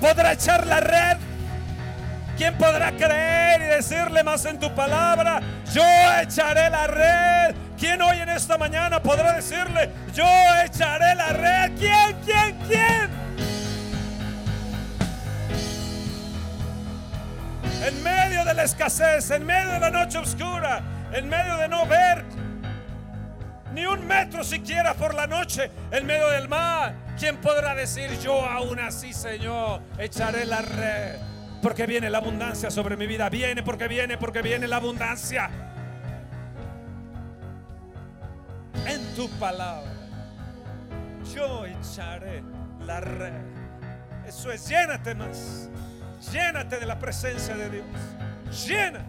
podrá 0.00 0.32
echar 0.32 0.66
la 0.66 0.80
red? 0.80 1.16
¿Quién 2.36 2.56
podrá 2.56 2.92
creer 2.92 3.62
y 3.62 3.64
decirle 3.64 4.22
más 4.22 4.44
en 4.44 4.58
tu 4.58 4.72
palabra? 4.74 5.40
Yo 5.72 5.82
echaré 6.22 6.70
la 6.70 6.86
red. 6.86 7.56
¿Quién 7.76 8.00
hoy 8.02 8.18
en 8.18 8.28
esta 8.28 8.56
mañana 8.56 9.02
podrá 9.02 9.32
decirle, 9.32 9.90
yo 10.12 10.24
echaré 10.64 11.14
la 11.14 11.28
red? 11.28 11.72
¿Quién, 11.78 12.16
quién, 12.24 12.58
quién? 12.66 13.10
En 17.86 18.02
medio 18.02 18.44
de 18.44 18.54
la 18.54 18.64
escasez, 18.64 19.30
en 19.30 19.44
medio 19.44 19.70
de 19.70 19.80
la 19.80 19.90
noche 19.90 20.18
oscura, 20.18 20.80
en 21.12 21.28
medio 21.28 21.56
de 21.56 21.68
no 21.68 21.86
ver 21.86 22.24
ni 23.72 23.86
un 23.86 24.06
metro 24.06 24.42
siquiera 24.42 24.94
por 24.94 25.14
la 25.14 25.26
noche 25.26 25.70
en 25.90 26.06
medio 26.06 26.28
del 26.28 26.48
mar, 26.48 26.94
¿quién 27.18 27.36
podrá 27.38 27.74
decir 27.74 28.18
yo 28.20 28.44
aún 28.44 28.78
así, 28.78 29.12
Señor, 29.12 29.82
echaré 29.98 30.44
la 30.46 30.62
red? 30.62 31.16
Porque 31.62 31.86
viene 31.86 32.08
la 32.08 32.18
abundancia 32.18 32.70
sobre 32.70 32.96
mi 32.96 33.06
vida. 33.06 33.28
Viene 33.28 33.62
porque 33.62 33.88
viene, 33.88 34.16
porque 34.16 34.42
viene 34.42 34.68
la 34.68 34.76
abundancia. 34.76 35.50
En 38.86 39.14
tu 39.14 39.28
palabra. 39.38 39.90
Yo 41.34 41.66
echaré 41.66 42.42
la 42.86 43.00
red. 43.00 43.32
Eso 44.26 44.52
es, 44.52 44.68
llénate 44.68 45.14
más. 45.14 45.68
Llénate 46.32 46.78
de 46.78 46.86
la 46.86 46.98
presencia 46.98 47.56
de 47.56 47.70
Dios. 47.70 47.86
Llena. 48.66 49.04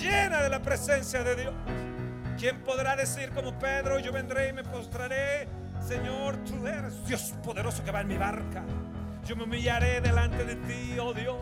Llena 0.00 0.42
de 0.42 0.50
la 0.50 0.60
presencia 0.60 1.22
de 1.24 1.36
Dios. 1.36 1.54
¿Quién 2.38 2.60
podrá 2.62 2.96
decir 2.96 3.30
como 3.30 3.58
Pedro, 3.58 3.98
yo 4.00 4.12
vendré 4.12 4.48
y 4.48 4.52
me 4.52 4.64
postraré? 4.64 5.48
Señor, 5.86 6.36
tú 6.46 6.66
eres 6.66 7.06
Dios 7.06 7.34
poderoso 7.44 7.84
que 7.84 7.90
va 7.90 8.00
en 8.00 8.08
mi 8.08 8.16
barca. 8.16 8.62
Yo 9.26 9.36
me 9.36 9.44
humillaré 9.44 10.00
delante 10.00 10.44
de 10.44 10.56
ti, 10.56 10.98
oh 10.98 11.12
Dios, 11.12 11.36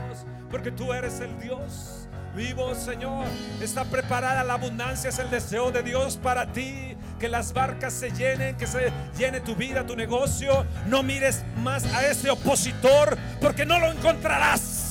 porque 0.50 0.72
tú 0.72 0.92
eres 0.92 1.20
el 1.20 1.38
Dios 1.38 2.08
vivo, 2.34 2.74
Señor. 2.74 3.26
Está 3.60 3.84
preparada 3.84 4.42
la 4.42 4.54
abundancia, 4.54 5.10
es 5.10 5.18
el 5.18 5.30
deseo 5.30 5.70
de 5.70 5.82
Dios 5.82 6.16
para 6.16 6.50
ti. 6.50 6.96
Que 7.20 7.28
las 7.28 7.52
barcas 7.52 7.92
se 7.92 8.10
llenen, 8.10 8.56
que 8.56 8.66
se 8.66 8.90
llene 9.16 9.40
tu 9.40 9.54
vida, 9.54 9.86
tu 9.86 9.94
negocio. 9.94 10.66
No 10.86 11.02
mires 11.02 11.44
más 11.62 11.84
a 11.94 12.06
ese 12.06 12.30
opositor, 12.30 13.16
porque 13.40 13.64
no 13.64 13.78
lo 13.78 13.92
encontrarás. 13.92 14.81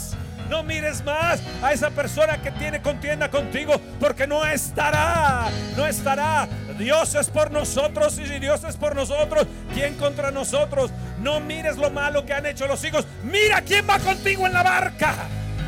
No 0.51 0.63
mires 0.63 1.01
más 1.05 1.39
a 1.63 1.71
esa 1.71 1.91
persona 1.91 2.41
que 2.41 2.51
tiene 2.51 2.81
contienda 2.81 3.31
contigo, 3.31 3.79
porque 4.01 4.27
no 4.27 4.45
estará, 4.45 5.47
no 5.77 5.87
estará. 5.87 6.45
Dios 6.77 7.15
es 7.15 7.29
por 7.29 7.51
nosotros 7.51 8.19
y 8.19 8.27
si 8.27 8.37
Dios 8.37 8.61
es 8.65 8.75
por 8.75 8.93
nosotros, 8.93 9.47
¿quién 9.73 9.95
contra 9.95 10.29
nosotros? 10.29 10.91
No 11.21 11.39
mires 11.39 11.77
lo 11.77 11.89
malo 11.89 12.25
que 12.25 12.33
han 12.33 12.45
hecho 12.45 12.67
los 12.67 12.83
hijos. 12.83 13.07
Mira 13.23 13.61
quién 13.61 13.89
va 13.89 13.97
contigo 13.99 14.45
en 14.45 14.51
la 14.51 14.61
barca, 14.61 15.15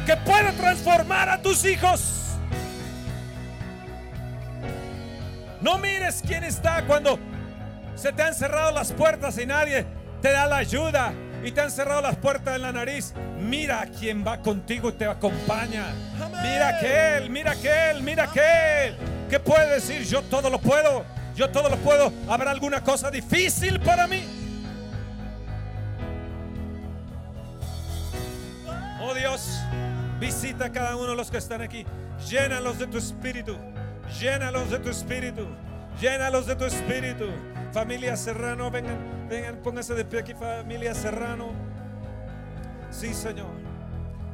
que 0.05 0.17
puede 0.17 0.51
transformar 0.51 1.29
a 1.29 1.41
tus 1.41 1.63
hijos. 1.63 2.35
No 5.61 5.77
mires 5.77 6.21
quién 6.27 6.43
está 6.43 6.83
cuando 6.85 7.17
se 7.95 8.11
te 8.11 8.21
han 8.21 8.35
cerrado 8.35 8.73
las 8.73 8.91
puertas 8.91 9.37
y 9.37 9.45
nadie 9.45 9.85
te 10.21 10.33
da 10.33 10.45
la 10.45 10.57
ayuda 10.57 11.13
y 11.43 11.51
te 11.51 11.61
han 11.61 11.71
cerrado 11.71 12.01
las 12.01 12.15
puertas 12.15 12.55
en 12.55 12.61
la 12.61 12.71
nariz. 12.71 13.13
Mira 13.39 13.81
a 13.81 13.85
quien 13.87 14.25
va 14.25 14.41
contigo 14.41 14.89
y 14.89 14.93
te 14.93 15.05
acompaña. 15.05 15.87
Mira 16.41 16.79
que 16.79 17.17
él, 17.17 17.29
mira 17.29 17.55
que 17.55 17.91
él, 17.91 18.01
mira 18.01 18.27
que 18.27 18.87
él. 18.87 18.97
¿Qué 19.29 19.39
puede 19.39 19.75
decir? 19.75 20.03
Yo 20.03 20.21
todo 20.23 20.49
lo 20.49 20.59
puedo. 20.59 21.03
Yo 21.35 21.49
todo 21.49 21.69
lo 21.69 21.77
puedo. 21.77 22.13
¿Habrá 22.29 22.51
alguna 22.51 22.83
cosa 22.83 23.11
difícil 23.11 23.79
para 23.79 24.07
mí? 24.07 24.23
Oh 29.01 29.13
Dios, 29.13 29.59
visita 30.19 30.65
a 30.65 30.71
cada 30.71 30.95
uno 30.95 31.09
de 31.09 31.15
los 31.17 31.29
que 31.29 31.37
están 31.37 31.61
aquí. 31.61 31.85
Llénalos 32.29 32.79
de 32.79 32.87
tu 32.87 32.97
espíritu. 32.97 33.57
Llénalos 34.19 34.69
de 34.69 34.79
tu 34.79 34.89
espíritu. 34.89 35.45
Llénalos 35.99 36.47
de 36.47 36.55
tu 36.55 36.65
espíritu. 36.65 37.25
Familia 37.73 38.15
Serrano, 38.15 38.69
vengan, 38.69 39.27
vengan, 39.27 39.55
pónganse 39.57 39.95
de 39.95 40.05
pie 40.05 40.19
aquí, 40.19 40.33
familia 40.35 40.93
Serrano. 40.93 41.51
Sí, 42.91 43.13
Señor. 43.13 43.49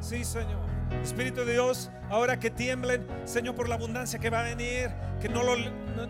Sí, 0.00 0.24
Señor. 0.24 0.60
Espíritu 1.02 1.44
de 1.44 1.52
Dios, 1.52 1.90
ahora 2.10 2.38
que 2.38 2.50
tiemblen, 2.50 3.06
Señor, 3.24 3.54
por 3.54 3.68
la 3.68 3.76
abundancia 3.76 4.18
que 4.18 4.28
va 4.28 4.40
a 4.40 4.42
venir, 4.42 4.90
que 5.20 5.28
no 5.28 5.42
lo 5.42 5.56
no, 5.56 6.06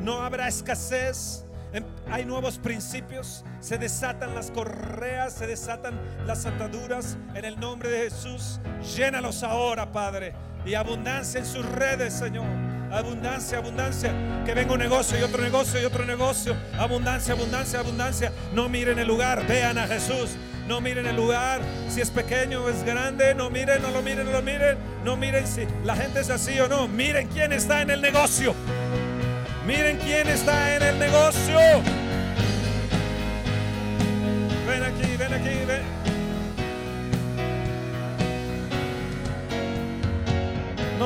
no 0.00 0.20
habrá 0.20 0.48
escasez. 0.48 1.44
Em- 1.72 1.84
Hay 2.10 2.24
nuevos 2.24 2.58
principios, 2.58 3.44
se 3.60 3.78
desatan 3.78 4.34
las 4.34 4.50
correas, 4.50 5.34
se 5.34 5.46
desatan 5.46 6.00
las 6.26 6.44
ataduras 6.46 7.18
en 7.34 7.44
el 7.44 7.60
nombre 7.60 7.88
de 7.90 8.10
Jesús. 8.10 8.58
Llénalos 8.96 9.42
ahora, 9.44 9.92
Padre, 9.92 10.34
y 10.64 10.74
abundancia 10.74 11.38
en 11.38 11.46
sus 11.46 11.64
redes, 11.66 12.14
Señor. 12.14 12.46
Abundancia, 12.90 13.58
abundancia. 13.58 14.12
Que 14.46 14.54
venga 14.54 14.72
un 14.72 14.78
negocio 14.78 15.18
y 15.18 15.22
otro 15.22 15.42
negocio 15.42 15.80
y 15.80 15.84
otro 15.84 16.04
negocio. 16.04 16.56
Abundancia, 16.78 17.34
abundancia, 17.34 17.80
abundancia. 17.80 18.32
No 18.54 18.68
miren 18.68 18.98
el 18.98 19.06
lugar, 19.06 19.46
vean 19.46 19.78
a 19.78 19.86
Jesús. 19.86 20.36
No 20.66 20.80
miren 20.80 21.06
el 21.06 21.16
lugar, 21.16 21.60
si 21.88 22.02
es 22.02 22.10
pequeño 22.10 22.64
o 22.64 22.68
es 22.68 22.82
grande. 22.84 23.34
No 23.34 23.50
miren, 23.50 23.80
no 23.82 23.90
lo 23.90 24.02
miren, 24.02 24.26
no 24.26 24.32
lo 24.32 24.42
miren. 24.42 24.78
No 25.04 25.16
miren 25.16 25.46
si 25.46 25.66
la 25.84 25.96
gente 25.96 26.20
es 26.20 26.30
así 26.30 26.58
o 26.60 26.68
no. 26.68 26.88
Miren 26.88 27.28
quién 27.28 27.52
está 27.52 27.82
en 27.82 27.90
el 27.90 28.02
negocio. 28.02 28.54
Miren 29.66 29.98
quién 29.98 30.28
está 30.28 30.76
en 30.76 30.82
el 30.82 30.98
negocio. 30.98 31.58
Ven 34.66 34.82
aquí, 34.82 35.16
ven 35.16 35.32
aquí, 35.34 35.64
ven. 35.66 35.77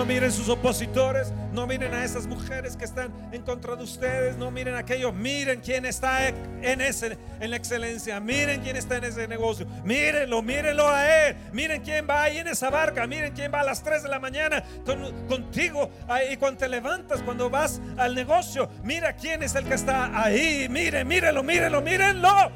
No 0.03 0.07
miren 0.07 0.33
sus 0.33 0.49
opositores, 0.49 1.33
no 1.53 1.65
miren 1.65 1.95
a 1.95 2.05
esas 2.05 2.27
mujeres 2.27 2.77
que 2.77 2.85
están 2.85 3.13
en 3.31 3.41
contra 3.43 3.77
de 3.77 3.85
ustedes, 3.85 4.37
no 4.37 4.51
miren 4.51 4.75
aquello, 4.75 5.13
miren 5.13 5.61
quién 5.61 5.87
está 5.87 6.27
en 6.27 6.81
ese 6.81 7.17
en 7.39 7.51
la 7.53 7.57
excelencia, 7.57 8.19
miren 8.19 8.63
quién 8.63 8.75
está 8.75 8.97
en 8.97 9.05
ese 9.05 9.29
negocio, 9.29 9.65
mírenlo, 9.85 10.43
mírenlo 10.43 10.89
a 10.89 11.29
él, 11.29 11.37
miren 11.53 11.83
quién 11.83 12.05
va 12.11 12.25
ahí 12.25 12.39
en 12.39 12.49
esa 12.49 12.69
barca, 12.69 13.07
miren 13.07 13.33
quién 13.33 13.53
va 13.55 13.61
a 13.61 13.65
las 13.65 13.85
3 13.85 14.03
de 14.03 14.09
la 14.09 14.19
mañana 14.19 14.65
con- 14.85 15.29
contigo 15.29 15.89
ahí 16.09 16.37
cuando 16.37 16.59
te 16.59 16.69
levantas, 16.69 17.23
cuando 17.23 17.49
vas 17.49 17.81
al 17.97 18.17
negocio, 18.17 18.69
mira 18.83 19.13
quién 19.15 19.45
es 19.45 19.55
el 19.55 19.65
que 19.67 19.75
está 19.75 20.21
ahí, 20.21 20.67
miren, 20.69 21.07
mírenlo, 21.07 21.45
mírenlo, 21.45 21.81
mírenlo. 21.81 22.51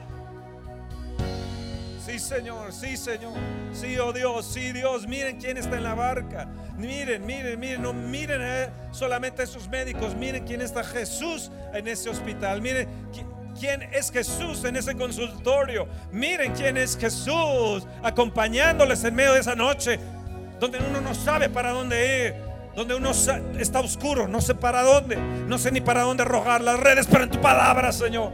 Sí, 2.07 2.21
Señor, 2.21 2.73
sí, 2.73 2.97
Señor. 2.97 3.33
Sí, 3.73 3.99
oh 3.99 4.13
Dios, 4.13 4.47
sí, 4.47 4.73
Dios. 4.73 5.09
Miren 5.09 5.39
quién 5.41 5.57
está 5.57 5.77
en 5.77 5.83
la 5.83 5.95
barca. 5.95 6.47
Miren, 6.77 7.27
miren, 7.27 7.59
miren. 7.59 7.83
No 7.83 7.93
miren 7.93 8.71
solamente 8.93 9.43
a 9.43 9.45
esos 9.45 9.69
médicos. 9.69 10.15
Miren 10.15 10.45
quién 10.47 10.61
está 10.61 10.85
Jesús 10.85 11.51
en 11.75 11.89
ese 11.89 12.09
hospital. 12.09 12.63
Miren 12.63 12.89
qui- 13.13 13.27
quién 13.59 13.83
es 13.93 14.13
Jesús 14.13 14.63
en 14.65 14.77
ese 14.77 14.95
consultorio. 14.95 15.89
Miren 16.13 16.53
quién 16.53 16.77
es 16.77 16.97
Jesús 16.97 17.85
acompañándoles 18.05 19.03
en 19.03 19.15
medio 19.15 19.33
de 19.35 19.41
esa 19.41 19.57
noche 19.57 19.99
donde 20.61 20.79
uno 20.79 21.01
no 21.01 21.13
sabe 21.13 21.49
para 21.49 21.71
dónde 21.73 22.27
ir. 22.29 22.35
Donde 22.77 22.95
uno 22.95 23.11
está 23.11 23.81
oscuro, 23.81 24.29
no 24.29 24.41
sé 24.43 24.55
para 24.55 24.83
dónde, 24.83 25.17
no 25.17 25.57
sé 25.59 25.73
ni 25.73 25.81
para 25.81 26.03
dónde 26.03 26.23
arrojar 26.25 26.61
las 26.61 26.79
redes, 26.79 27.09
pero 27.11 27.25
en 27.25 27.31
tu 27.31 27.41
palabra, 27.41 27.91
Señor 27.91 28.31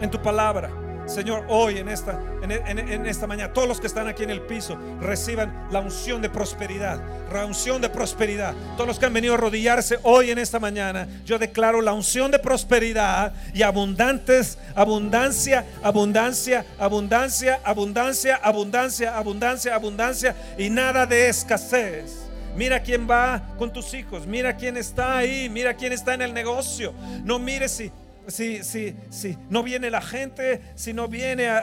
en 0.00 0.10
tu 0.10 0.20
palabra. 0.22 0.70
Señor, 1.06 1.44
hoy 1.48 1.78
en 1.78 1.88
esta, 1.90 2.18
en, 2.42 3.06
esta 3.06 3.26
mañana, 3.26 3.52
todos 3.52 3.68
los 3.68 3.78
que 3.78 3.86
están 3.86 4.08
aquí 4.08 4.22
en 4.22 4.30
el 4.30 4.40
piso 4.40 4.78
reciban 5.00 5.68
la 5.70 5.80
unción 5.80 6.22
de 6.22 6.30
prosperidad, 6.30 6.98
la 7.30 7.44
unción 7.44 7.82
de 7.82 7.90
prosperidad. 7.90 8.54
Todos 8.76 8.88
los 8.88 8.98
que 8.98 9.06
han 9.06 9.12
venido 9.12 9.34
a 9.34 9.36
arrodillarse 9.36 9.98
hoy 10.02 10.30
en 10.30 10.38
esta 10.38 10.58
mañana, 10.58 11.06
yo 11.26 11.38
declaro 11.38 11.82
la 11.82 11.92
unción 11.92 12.30
de 12.30 12.38
prosperidad 12.38 13.34
y 13.52 13.62
abundantes, 13.62 14.58
abundancia, 14.74 15.66
abundancia, 15.82 16.64
abundancia, 16.78 17.60
abundancia, 17.64 18.36
abundancia, 18.36 19.16
abundancia, 19.16 19.74
abundancia 19.74 20.36
y 20.56 20.70
nada 20.70 21.04
de 21.04 21.28
escasez. 21.28 22.24
Mira 22.56 22.80
quién 22.80 23.08
va 23.10 23.42
con 23.58 23.72
tus 23.72 23.92
hijos, 23.94 24.26
mira 24.26 24.56
quién 24.56 24.76
está 24.76 25.18
ahí, 25.18 25.48
mira 25.50 25.74
quién 25.74 25.92
está 25.92 26.14
en 26.14 26.22
el 26.22 26.32
negocio. 26.32 26.94
No 27.24 27.38
mires 27.38 27.72
si 27.72 27.92
si, 28.28 28.62
si, 28.64 28.96
si 29.10 29.36
no 29.50 29.62
viene 29.62 29.90
la 29.90 30.00
gente, 30.00 30.60
si 30.74 30.92
no 30.92 31.08
viene 31.08 31.48
a, 31.48 31.58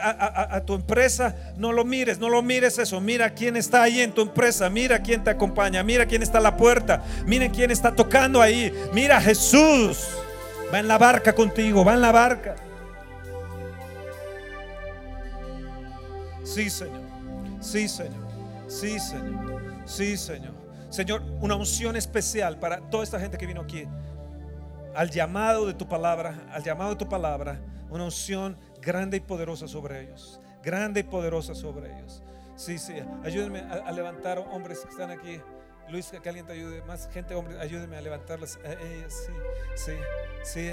a- 0.56 0.64
tu 0.64 0.74
empresa, 0.74 1.34
no 1.56 1.72
lo 1.72 1.84
mires, 1.84 2.18
no 2.18 2.28
lo 2.28 2.42
mires 2.42 2.78
eso. 2.78 3.00
Mira 3.00 3.30
quién 3.34 3.56
está 3.56 3.82
ahí 3.82 4.00
en 4.00 4.12
tu 4.12 4.22
empresa, 4.22 4.70
mira 4.70 5.00
quién 5.02 5.24
te 5.24 5.30
acompaña, 5.30 5.82
mira 5.82 6.06
quién 6.06 6.22
está 6.22 6.38
a 6.38 6.42
la 6.42 6.56
puerta, 6.56 7.02
miren 7.26 7.50
quién 7.52 7.70
está 7.70 7.94
tocando 7.94 8.40
ahí. 8.40 8.72
Mira 8.92 9.20
Jesús, 9.20 10.06
va 10.72 10.78
en 10.78 10.88
la 10.88 10.98
barca 10.98 11.34
contigo, 11.34 11.84
va 11.84 11.94
en 11.94 12.00
la 12.00 12.12
barca. 12.12 12.54
Sí, 16.44 16.68
Señor, 16.68 17.00
sí, 17.60 17.88
Señor, 17.88 18.28
sí, 18.68 18.98
Señor, 18.98 19.62
sí, 19.86 20.16
Señor. 20.16 20.52
Señor, 20.90 21.22
una 21.40 21.54
unción 21.54 21.96
especial 21.96 22.58
para 22.58 22.78
toda 22.90 23.02
esta 23.04 23.18
gente 23.18 23.38
que 23.38 23.46
vino 23.46 23.62
aquí 23.62 23.86
al 24.94 25.10
llamado 25.10 25.66
de 25.66 25.74
tu 25.74 25.88
palabra, 25.88 26.46
al 26.52 26.62
llamado 26.62 26.90
de 26.90 26.96
tu 26.96 27.08
palabra, 27.08 27.60
una 27.90 28.04
unción 28.04 28.56
grande 28.80 29.18
y 29.18 29.20
poderosa 29.20 29.68
sobre 29.68 30.02
ellos. 30.02 30.40
Grande 30.62 31.00
y 31.00 31.02
poderosa 31.02 31.54
sobre 31.54 31.96
ellos. 31.98 32.22
Sí, 32.56 32.78
sí, 32.78 32.94
ayúdenme 33.24 33.60
a, 33.60 33.90
levantar 33.92 34.38
hombres 34.38 34.80
que 34.80 34.90
están 34.90 35.10
aquí. 35.10 35.40
Luis, 35.88 36.10
que 36.22 36.28
alguien 36.28 36.46
te 36.46 36.52
ayude. 36.52 36.82
Más 36.82 37.08
gente, 37.12 37.34
hombre, 37.34 37.58
ayúdenme 37.58 37.96
a 37.96 38.00
levantarlas. 38.00 38.58
A 38.64 38.72
ellas, 38.72 39.26
sí, 39.26 39.32
sí, 39.74 39.92
sí. 40.42 40.70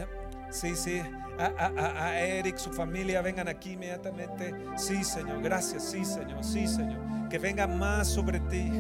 Sí, 0.50 0.76
sí. 0.76 1.02
A, 1.38 1.46
a- 1.58 2.06
a- 2.08 2.20
Eric, 2.20 2.58
su 2.58 2.72
familia, 2.74 3.22
vengan 3.22 3.48
aquí 3.48 3.74
inmediatamente. 3.74 4.54
Sí, 4.78 5.04
Señor. 5.04 5.42
Gracias. 5.42 5.84
Sí, 5.84 6.04
Señor. 6.04 6.44
Sí, 6.44 6.68
Señor. 6.68 7.00
Que 7.30 7.38
venga 7.40 7.68
más 7.68 8.08
sobre 8.08 8.40
ti. 8.40 8.72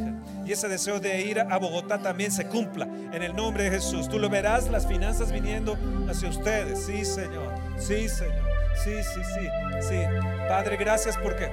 Y 0.45 0.51
ese 0.51 0.67
deseo 0.67 0.99
de 0.99 1.21
ir 1.21 1.39
a 1.39 1.57
Bogotá 1.57 1.99
también 1.99 2.31
se 2.31 2.47
cumpla. 2.47 2.85
En 3.13 3.21
el 3.23 3.35
nombre 3.35 3.63
de 3.65 3.69
Jesús. 3.71 4.09
Tú 4.09 4.19
lo 4.19 4.29
verás, 4.29 4.69
las 4.69 4.87
finanzas 4.87 5.31
viniendo 5.31 5.77
hacia 6.09 6.29
ustedes. 6.29 6.83
Sí, 6.85 7.05
Señor. 7.05 7.53
Sí, 7.77 8.09
Señor. 8.09 8.49
Sí, 8.83 8.91
sí, 9.03 9.21
sí. 9.23 9.47
Sí. 9.87 9.99
Padre, 10.47 10.77
gracias 10.77 11.15
porque 11.17 11.51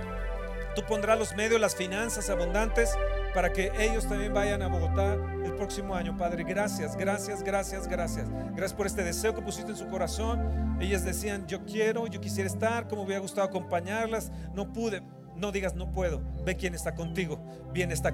tú 0.74 0.83
pondrás 0.88 1.18
los 1.18 1.35
medios, 1.37 1.61
las 1.61 1.74
finanzas 1.76 2.31
abundantes 2.31 2.96
para 3.35 3.52
que 3.52 3.70
ellos 3.79 4.09
también 4.09 4.33
vayan 4.33 4.62
a 4.62 4.68
Bogotá 4.68 5.16
próximo 5.57 5.95
año. 5.95 6.16
Padre, 6.16 6.45
gracias, 6.45 6.97
gracias, 6.97 7.42
gracias, 7.42 7.88
gracias. 7.88 8.29
Gracias 8.51 8.75
por 8.75 8.87
este 8.87 9.03
deseo 9.03 9.35
que 9.35 9.42
pusiste 9.42 9.71
en 9.73 9.77
su 9.77 9.88
corazón. 9.88 10.77
Ellas 10.81 11.05
decían, 11.05 11.47
yo 11.47 11.64
quiero, 11.64 12.07
yo 12.07 12.21
quisiera 12.21 12.49
estar, 12.49 12.88
como 12.88 13.03
hubiera 13.03 13.21
gustado 13.21 13.47
acompañarlas. 13.47 14.31
No 14.55 14.73
pude. 14.73 15.03
No 15.37 15.53
digas 15.53 15.75
no 15.75 15.90
puedo. 15.92 16.23
Ve 16.45 16.57
quién 16.57 16.75
está 16.75 16.95
contigo. 16.95 17.38
Bien 17.73 17.92
está, 17.92 18.11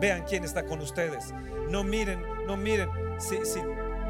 vean 0.00 0.24
quién 0.28 0.44
está 0.44 0.64
con 0.64 0.80
ustedes. 0.80 1.32
No 1.68 1.82
miren, 1.82 2.22
no 2.46 2.56
miren. 2.56 2.88
Si, 3.18 3.36
si 3.44 3.60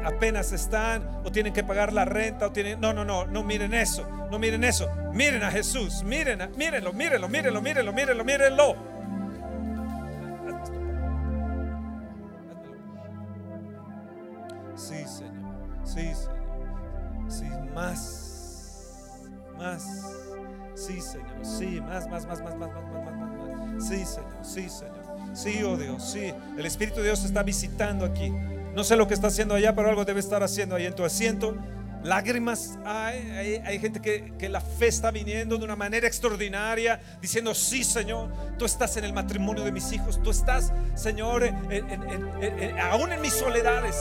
apenas 0.03 0.51
están 0.51 1.21
o 1.23 1.31
tienen 1.31 1.53
que 1.53 1.63
pagar 1.63 1.91
la 1.91 2.05
renta 2.05 2.47
o 2.47 2.51
tienen 2.51 2.79
no 2.79 2.93
no 2.93 3.03
no 3.05 3.25
no 3.25 3.43
miren 3.43 3.73
eso 3.73 4.07
no 4.29 4.37
miren 4.37 4.63
eso 4.63 4.87
miren 5.13 5.41
a 5.41 5.49
Jesús 5.49 6.03
miren 6.03 6.43
a- 6.43 6.47
mírenlo 6.49 6.93
mírenlo 6.93 7.27
mírenlo 7.27 7.59
mírenlo 7.61 7.91
mírenlo 7.93 8.23
mírenlo 8.23 8.75
el 26.15 26.65
Espíritu 26.65 26.97
de 26.97 27.05
Dios 27.05 27.23
está 27.23 27.43
visitando 27.43 28.05
aquí 28.05 28.31
no 28.75 28.83
sé 28.83 28.97
lo 28.97 29.07
que 29.07 29.13
está 29.13 29.27
haciendo 29.27 29.55
allá, 29.55 29.73
pero 29.73 29.87
algo 29.87 30.03
debe 30.03 30.19
estar 30.19 30.43
haciendo 30.43 30.75
ahí 30.75 30.85
en 30.85 30.93
tu 30.93 31.05
asiento. 31.05 31.55
Lágrimas 32.03 32.77
hay, 32.85 33.79
gente 33.79 34.01
que, 34.01 34.49
la 34.49 34.59
fe 34.59 34.87
está 34.87 35.11
viniendo 35.11 35.57
de 35.57 35.63
una 35.63 35.77
manera 35.77 36.05
extraordinaria, 36.05 36.99
diciendo, 37.21 37.55
sí 37.55 37.85
Señor, 37.85 38.29
tú 38.59 38.65
estás 38.65 38.97
en 38.97 39.05
el 39.05 39.13
matrimonio 39.13 39.63
de 39.63 39.71
mis 39.71 39.93
hijos, 39.93 40.21
tú 40.21 40.29
estás, 40.29 40.73
Señor, 40.93 41.45
en- 41.45 42.79
aún 42.79 43.13
en 43.13 43.21
mis 43.21 43.33
soledades, 43.33 43.95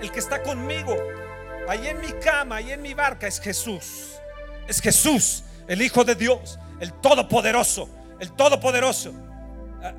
el 0.00 0.10
que 0.10 0.18
está 0.18 0.42
conmigo, 0.42 0.96
ahí 1.68 1.86
en 1.86 2.00
mi 2.00 2.10
cama, 2.24 2.56
ahí 2.56 2.72
en 2.72 2.80
mi 2.80 2.94
barca, 2.94 3.28
es 3.28 3.38
Jesús, 3.38 4.14
es 4.66 4.80
Jesús, 4.80 5.44
el 5.68 5.82
Hijo 5.82 6.04
de 6.04 6.14
Dios, 6.14 6.58
el 6.80 6.92
Todopoderoso, 6.94 7.88
el 8.18 8.32
Todopoderoso. 8.32 9.12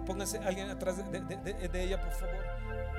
Pónganse 0.06 0.38
alguien 0.40 0.70
atrás 0.70 0.98
de, 0.98 1.84
ella, 1.84 2.00
por 2.00 2.12
favor. 2.12 2.46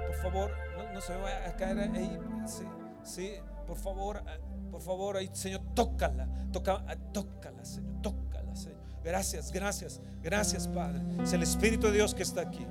Por 0.07 0.17
favor, 0.17 0.51
no, 0.77 0.93
no 0.93 1.01
se 1.01 1.13
me 1.13 1.23
vaya 1.23 1.49
a 1.49 1.57
caer 1.57 1.79
ahí. 1.79 2.19
Sí, 2.47 2.65
sí, 3.03 3.33
por 3.67 3.77
favor, 3.77 4.23
ah, 4.27 4.39
por 4.71 4.81
favor, 4.81 5.17
ahí, 5.17 5.29
Señor, 5.33 5.61
tócala, 5.75 6.29
toca, 6.53 6.85
ah, 6.87 6.97
tócala, 7.13 7.65
Señor, 7.65 8.03
tócala, 8.03 8.57
Señor. 8.57 8.79
Gracias, 9.05 9.53
gracias, 9.53 10.01
gracias, 10.23 10.69
Padre. 10.69 11.01
Es 11.23 11.33
el 11.33 11.43
Espíritu 11.43 11.89
de 11.89 11.95
Dios 11.95 12.15
que 12.15 12.23
está 12.23 12.43
aquí. 12.43 12.67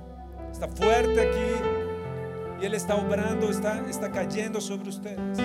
Está 0.52 0.68
fuerte 0.68 1.20
aquí. 1.20 2.62
Y 2.62 2.66
Él 2.66 2.74
está 2.74 2.96
obrando, 2.96 3.50
está, 3.50 3.78
está 3.88 4.10
cayendo 4.10 4.60
sobre 4.60 4.88
ustedes. 4.88 5.38
Sí, 5.38 5.44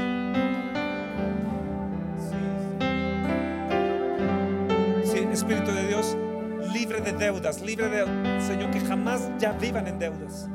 sí. 5.04 5.12
Sí, 5.12 5.28
Espíritu 5.32 5.72
de 5.72 5.88
Dios, 5.88 6.18
libre 6.74 7.02
de 7.02 7.14
deudas, 7.14 7.62
libre 7.62 7.88
de, 7.88 8.42
Señor, 8.42 8.72
que 8.72 8.80
jamás 8.80 9.30
ya 9.38 9.52
vivan 9.52 9.88
en 9.88 10.00
deudas. 10.00 10.50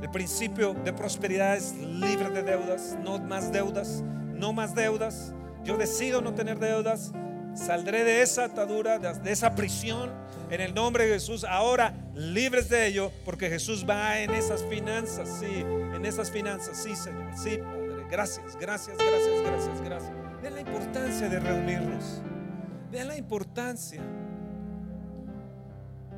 El 0.00 0.08
principio 0.10 0.72
de 0.72 0.92
prosperidad 0.92 1.56
es 1.56 1.74
libre 1.74 2.30
de 2.30 2.42
deudas, 2.42 2.96
no 3.02 3.18
más 3.18 3.50
deudas, 3.50 4.04
no 4.34 4.52
más 4.52 4.74
deudas. 4.74 5.34
Yo 5.64 5.76
decido 5.76 6.20
no 6.20 6.32
tener 6.34 6.60
deudas. 6.60 7.12
Saldré 7.54 8.04
de 8.04 8.22
esa 8.22 8.44
atadura, 8.44 8.98
de 8.98 9.32
esa 9.32 9.54
prisión, 9.54 10.12
en 10.50 10.60
el 10.60 10.74
nombre 10.74 11.06
de 11.06 11.14
Jesús. 11.14 11.42
Ahora 11.42 11.94
libres 12.14 12.68
de 12.68 12.86
ello, 12.86 13.10
porque 13.24 13.48
Jesús 13.48 13.84
va 13.88 14.20
en 14.20 14.32
esas 14.34 14.62
finanzas, 14.64 15.40
sí, 15.40 15.64
en 15.94 16.04
esas 16.04 16.30
finanzas, 16.30 16.76
sí, 16.76 16.94
Señor, 16.94 17.32
sí, 17.34 17.58
Padre. 17.58 18.04
Gracias, 18.10 18.56
gracias, 18.60 18.96
gracias, 18.98 19.42
gracias, 19.42 19.80
gracias. 19.82 20.12
Vean 20.42 20.54
la 20.54 20.60
importancia 20.60 21.28
de 21.28 21.40
reunirnos. 21.40 22.22
Vean 22.92 23.08
la 23.08 23.16
importancia 23.16 24.02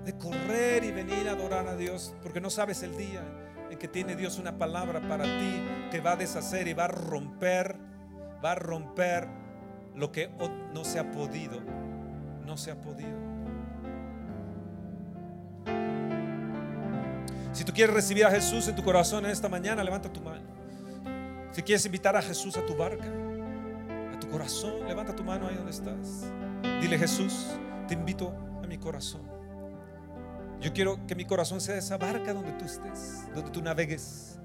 de 0.09 0.17
correr 0.17 0.85
y 0.85 0.91
venir 0.91 1.29
a 1.29 1.33
adorar 1.33 1.69
a 1.69 1.77
Dios, 1.77 2.15
porque 2.23 2.41
no 2.41 2.49
sabes 2.49 2.83
el 2.83 2.97
día 2.97 3.23
en 3.71 3.77
que 3.77 3.89
tiene 3.89 4.17
Dios 4.17 4.39
una 4.39 4.57
palabra 4.57 5.07
para 5.07 5.25
ti 5.25 5.63
que 5.91 6.01
va 6.01 6.13
a 6.13 6.17
deshacer 6.17 6.67
y 6.67 6.73
va 6.73 6.87
a 6.87 6.89
romper, 6.89 7.77
va 8.43 8.53
a 8.53 8.55
romper 8.55 9.29
lo 9.95 10.11
que 10.11 10.31
no 10.73 10.83
se 10.87 10.99
ha 10.99 11.11
podido, 11.13 11.61
no 12.47 12.57
se 12.57 12.71
ha 12.71 12.81
podido. 12.81 13.19
Si 17.53 17.65
tú 17.65 17.75
quieres 17.75 17.95
recibir 17.95 18.25
a 18.25 18.31
Jesús 18.31 18.67
en 18.69 18.77
tu 18.77 18.83
corazón 18.83 19.27
en 19.27 19.31
esta 19.31 19.51
mañana, 19.51 19.85
levanta 19.85 20.11
tu 20.11 20.23
mano. 20.23 20.47
Si 21.53 21.63
quieres 21.63 21.85
invitar 21.85 22.17
a 22.17 22.23
Jesús 22.23 22.57
a 22.57 22.65
tu 22.65 22.75
barca, 22.75 23.13
a 24.15 24.19
tu 24.19 24.27
corazón, 24.31 24.89
levanta 24.89 25.15
tu 25.15 25.23
mano 25.23 25.49
ahí 25.49 25.57
donde 25.57 25.73
estás. 25.73 26.33
Dile 26.81 26.97
Jesús, 26.97 27.49
te 27.87 27.93
invito 27.93 28.33
a 28.65 28.67
mi 28.67 28.79
corazón. 28.79 29.38
Yo 30.61 30.73
quiero 30.73 31.07
que 31.07 31.15
mi 31.15 31.25
corazón 31.25 31.61
sea 31.61 31.77
esa 31.77 31.97
barca 31.97 32.35
donde 32.35 32.53
tú 32.53 32.65
estés, 32.65 33.27
donde 33.35 33.51
tú 33.51 33.63
navegues. 33.63 34.39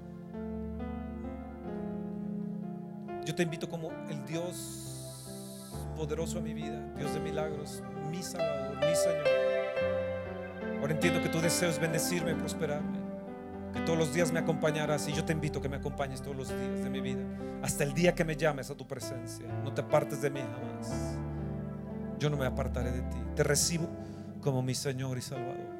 Yo 3.24 3.34
te 3.34 3.42
invito 3.42 3.68
como 3.68 3.90
el 4.08 4.24
Dios 4.26 5.70
poderoso 5.96 6.38
a 6.38 6.40
mi 6.40 6.54
vida, 6.54 6.80
Dios 6.96 7.14
de 7.14 7.20
milagros, 7.20 7.82
mi 8.10 8.22
Salvador, 8.22 8.76
mi 8.76 8.94
Señor. 8.94 9.26
Ahora 10.80 10.92
entiendo 10.92 11.22
que 11.22 11.28
tu 11.28 11.40
deseo 11.40 11.70
es 11.70 11.80
bendecirme, 11.80 12.34
prosperarme, 12.34 12.98
que 13.72 13.80
todos 13.80 13.98
los 13.98 14.12
días 14.12 14.30
me 14.30 14.38
acompañarás 14.38 15.08
y 15.08 15.12
yo 15.12 15.24
te 15.24 15.32
invito 15.32 15.58
a 15.58 15.62
que 15.62 15.68
me 15.68 15.76
acompañes 15.76 16.20
todos 16.20 16.36
los 16.36 16.48
días 16.48 16.84
de 16.84 16.90
mi 16.90 17.00
vida, 17.00 17.24
hasta 17.62 17.82
el 17.82 17.94
día 17.94 18.14
que 18.14 18.24
me 18.24 18.36
llames 18.36 18.70
a 18.70 18.76
tu 18.76 18.86
presencia. 18.86 19.46
No 19.64 19.72
te 19.72 19.80
apartes 19.80 20.20
de 20.20 20.30
mí 20.30 20.40
jamás. 20.40 21.16
Yo 22.18 22.30
no 22.30 22.36
me 22.36 22.46
apartaré 22.46 22.92
de 22.92 23.00
ti. 23.02 23.16
Te 23.34 23.42
recibo 23.42 23.88
como 24.40 24.62
mi 24.62 24.74
Señor 24.74 25.18
y 25.18 25.22
Salvador. 25.22 25.73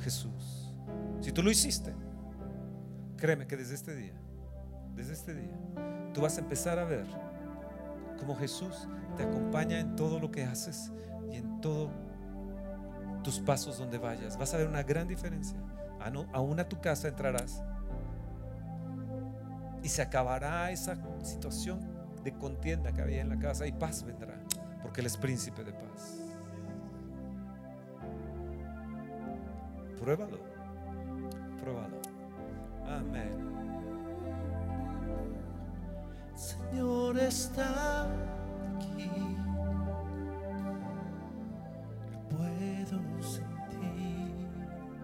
Jesús. 0.00 0.72
Si 1.20 1.32
tú 1.32 1.42
lo 1.42 1.50
hiciste, 1.50 1.94
créeme 3.16 3.46
que 3.46 3.56
desde 3.56 3.74
este 3.74 3.94
día, 3.94 4.14
desde 4.94 5.12
este 5.12 5.34
día, 5.34 5.56
tú 6.12 6.20
vas 6.20 6.36
a 6.36 6.40
empezar 6.40 6.78
a 6.78 6.84
ver 6.84 7.06
cómo 8.18 8.36
Jesús 8.36 8.88
te 9.16 9.22
acompaña 9.24 9.78
en 9.80 9.96
todo 9.96 10.18
lo 10.20 10.30
que 10.30 10.44
haces 10.44 10.92
y 11.32 11.36
en 11.36 11.60
todos 11.60 11.90
tus 13.22 13.40
pasos 13.40 13.78
donde 13.78 13.98
vayas. 13.98 14.38
Vas 14.38 14.54
a 14.54 14.58
ver 14.58 14.68
una 14.68 14.82
gran 14.82 15.08
diferencia. 15.08 15.58
A 16.00 16.10
no- 16.10 16.26
Aún 16.32 16.60
a 16.60 16.68
tu 16.68 16.80
casa 16.80 17.08
entrarás 17.08 17.62
y 19.82 19.88
se 19.88 20.02
acabará 20.02 20.70
esa 20.70 20.96
situación 21.24 21.80
de 22.22 22.32
contienda 22.32 22.92
que 22.92 23.02
había 23.02 23.20
en 23.20 23.28
la 23.28 23.38
casa 23.38 23.66
y 23.66 23.72
paz 23.72 24.02
vendrá, 24.04 24.34
porque 24.82 25.00
Él 25.00 25.06
es 25.06 25.16
príncipe 25.16 25.62
de 25.64 25.72
paz. 25.72 26.15
Pruébalo. 30.06 30.38
Pruébalo. 31.60 31.96
Amén. 32.86 33.34
Señor 36.32 37.18
está 37.18 38.04
aquí. 38.76 39.10
Puedo 42.30 43.00
sentir. 43.20 44.30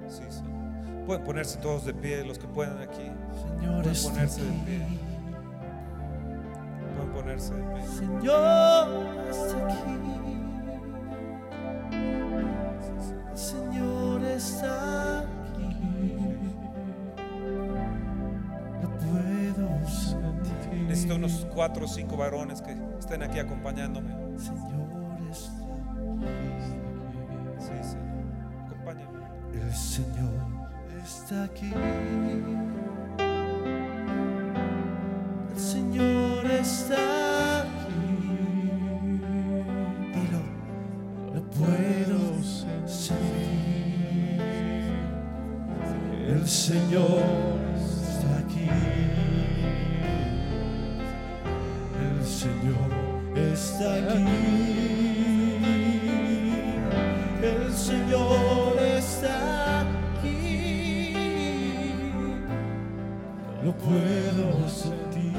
Sí, 0.07 0.23
Señor. 0.31 1.05
Pueden 1.07 1.25
ponerse 1.25 1.59
todos 1.59 1.85
de 1.85 1.95
pie, 1.95 2.25
los 2.25 2.39
que 2.39 2.47
puedan 2.47 2.79
aquí. 2.79 3.11
Señor 3.59 3.83
Pueden 3.83 3.91
está 3.91 4.09
ponerse 4.13 4.45
de 4.45 4.53
pie. 4.65 4.83
aquí. 4.85 5.01
Pueden 6.95 7.13
ponerse 7.13 7.55
de 7.57 7.63
pie. 7.75 7.87
Señor 7.89 8.89
está 9.29 9.67
aquí. 9.67 10.42
Unos 21.23 21.47
cuatro 21.55 21.85
o 21.85 21.89
cinco 21.89 22.17
varones 22.17 22.61
que 22.61 22.77
estén 22.99 23.23
aquí 23.23 23.39
acompañándome. 23.39 24.11
Señor 24.39 25.31
está 25.31 25.53
Sí, 27.59 27.91
Señor. 27.91 28.25
Acompáñame. 28.67 29.19
El 29.55 29.73
Señor 29.73 30.33
está 31.05 31.45
aquí. 31.45 31.73
El 57.73 57.79
Señor 57.79 58.77
está 58.99 59.81
aquí. 59.81 61.15
Lo 63.65 63.73
puedo 63.79 64.69
sentir. 64.69 65.33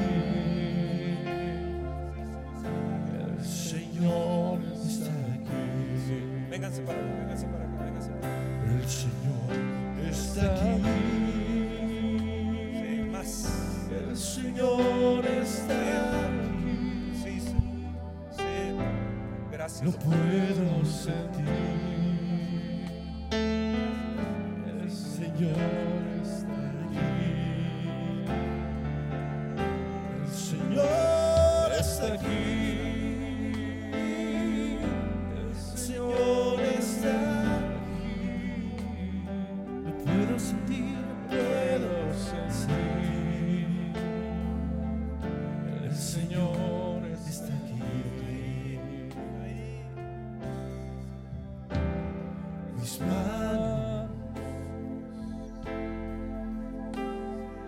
El 3.13 3.45
Señor 3.45 4.59
está 4.73 5.11
aquí. 5.11 6.49
Vénganse 6.49 6.81
para 6.81 6.97
acá, 6.97 7.13
vénganse 7.19 7.45
para 7.45 7.65
acá, 7.65 7.83
vénganse 7.85 8.09
para 8.09 8.27
acá. 8.27 8.41
El 8.65 8.87
Señor 8.89 9.51
está 10.09 10.41
aquí. 10.73 10.81
Sí, 12.81 13.09
más. 13.11 13.31
El 13.91 14.17
Señor 14.17 15.23
está 15.27 15.75
aquí. 16.25 17.13
Sí. 17.23 17.39
Sí. 17.39 18.43
Gracias. 19.51 19.83
Lo 19.85 19.91
puedo 19.91 20.83
sentir. 20.83 21.52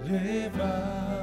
live. 0.08 1.15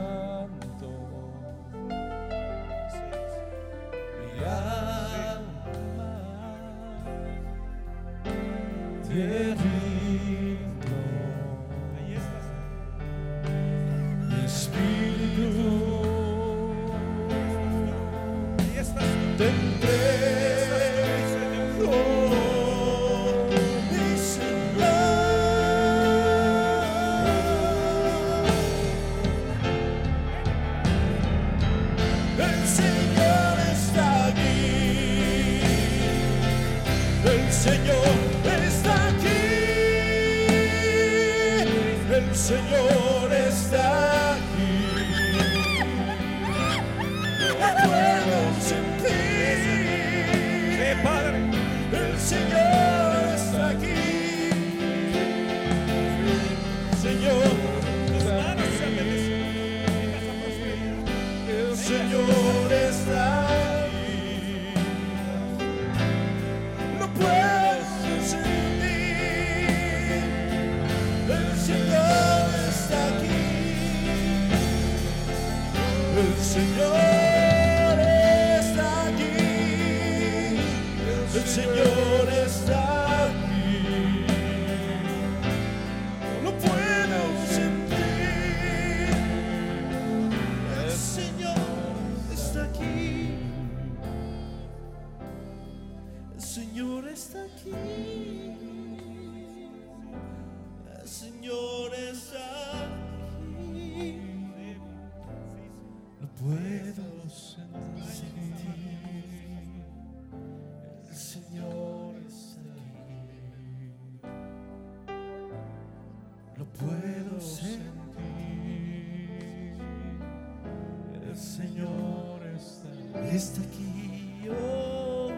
Está, 123.35 123.62
aquí. 123.62 124.47
Oh, 124.51 125.31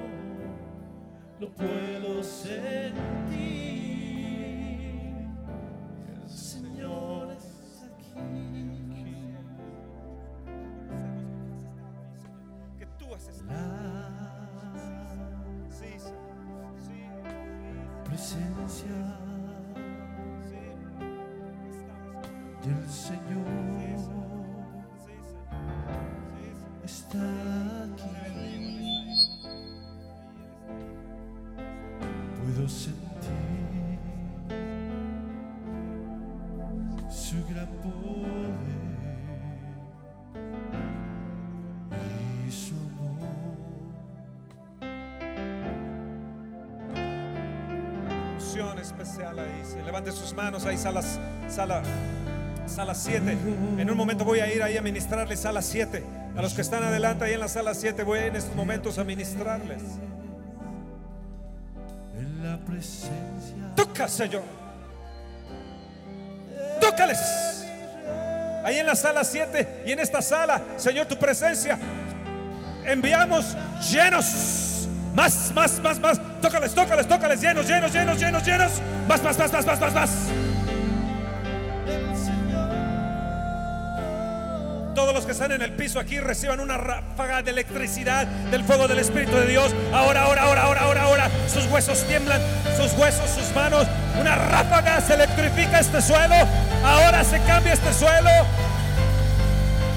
lo 1.39 1.49
puedo 1.51 2.25
sentir. 2.25 2.65
El 6.23 6.29
Señor 6.29 7.31
está 7.33 7.87
aquí. 7.87 9.15
Que 12.79 12.87
tú 12.99 13.15
has 13.15 13.29
estado. 13.29 13.55
Sí. 15.71 15.99
Sí. 16.01 17.05
presencia 18.05 18.97
del 22.65 22.91
Señor. 22.91 23.54
Especial 48.85 49.39
ahí. 49.39 49.63
Se 49.65 49.83
levante 49.83 50.13
sus 50.13 50.35
manos 50.35 50.67
ahí, 50.67 50.77
salas, 50.77 51.19
sala, 51.49 51.83
sala 52.67 52.95
7. 52.95 53.37
En 53.79 53.91
un 53.91 53.97
momento 53.97 54.25
voy 54.25 54.41
a 54.41 54.53
ir 54.53 54.63
ahí 54.63 54.77
a 54.77 54.83
ministrarles 54.83 55.41
sala 55.41 55.63
7. 55.63 56.05
A 56.37 56.43
los 56.43 56.53
que 56.53 56.61
están 56.61 56.83
adelante 56.83 57.25
ahí 57.25 57.33
en 57.33 57.41
la 57.41 57.49
sala 57.49 57.75
7 57.75 58.03
voy 58.03 58.21
en 58.21 58.37
estos 58.37 58.55
momentos 58.55 58.99
a 58.99 59.05
ministrarles. 59.05 59.83
Toca, 64.05 64.09
Señor. 64.09 64.43
Tócales. 66.81 67.19
ahí 68.65 68.79
en 68.79 68.87
la 68.87 68.95
sala 68.95 69.25
7 69.25 69.85
y 69.87 69.93
en 69.93 70.01
esta 70.01 70.21
sala, 70.21 70.61
Señor, 70.77 71.07
tu 71.07 71.17
presencia. 71.17 71.79
Enviamos 72.85 73.57
llenos. 73.91 74.89
Más, 75.15 75.53
más, 75.55 75.81
más, 75.81 75.99
más. 76.01 76.21
Tócales, 76.43 76.75
tócales, 76.75 77.07
tócales. 77.09 77.41
Llenos, 77.41 77.67
llenos, 77.67 77.93
llenos, 77.93 78.19
llenos, 78.19 78.45
llenos. 78.45 78.73
Más, 79.09 79.23
más, 79.23 79.39
más, 79.39 79.53
más, 79.53 79.67
más, 79.67 79.81
más, 79.81 79.95
más. 79.95 80.11
Todos 84.95 85.15
los 85.15 85.27
que 85.27 85.33
están 85.33 85.53
en 85.53 85.63
el 85.63 85.73
piso 85.73 85.99
aquí 85.99 86.21
reciban 86.21 86.61
una 86.61 86.77
ráfaga 86.77 87.43
de 87.43 87.51
electricidad 87.51 88.27
del 88.27 88.65
fuego 88.65 88.87
del 88.87 88.99
Espíritu 88.99 89.37
de 89.37 89.47
Dios. 89.47 89.75
Ahora, 89.93 90.25
ahora, 90.25 90.43
ahora, 90.43 90.63
ahora, 90.63 90.81
ahora, 90.83 91.03
ahora. 91.03 91.24
Sus 91.49 91.67
huesos 91.67 92.03
tiemblan, 92.05 92.41
sus 92.77 92.93
huesos, 92.95 93.31
sus 93.31 93.55
manos. 93.55 93.87
Una 94.21 94.37
ráfaga 94.37 95.01
se 95.01 95.15
electrifica 95.15 95.81
este 95.81 96.01
suelo. 96.01 96.35
Ahora 96.85 97.25
se 97.25 97.41
cambia 97.43 97.73
este 97.73 97.93
suelo. 97.93 98.31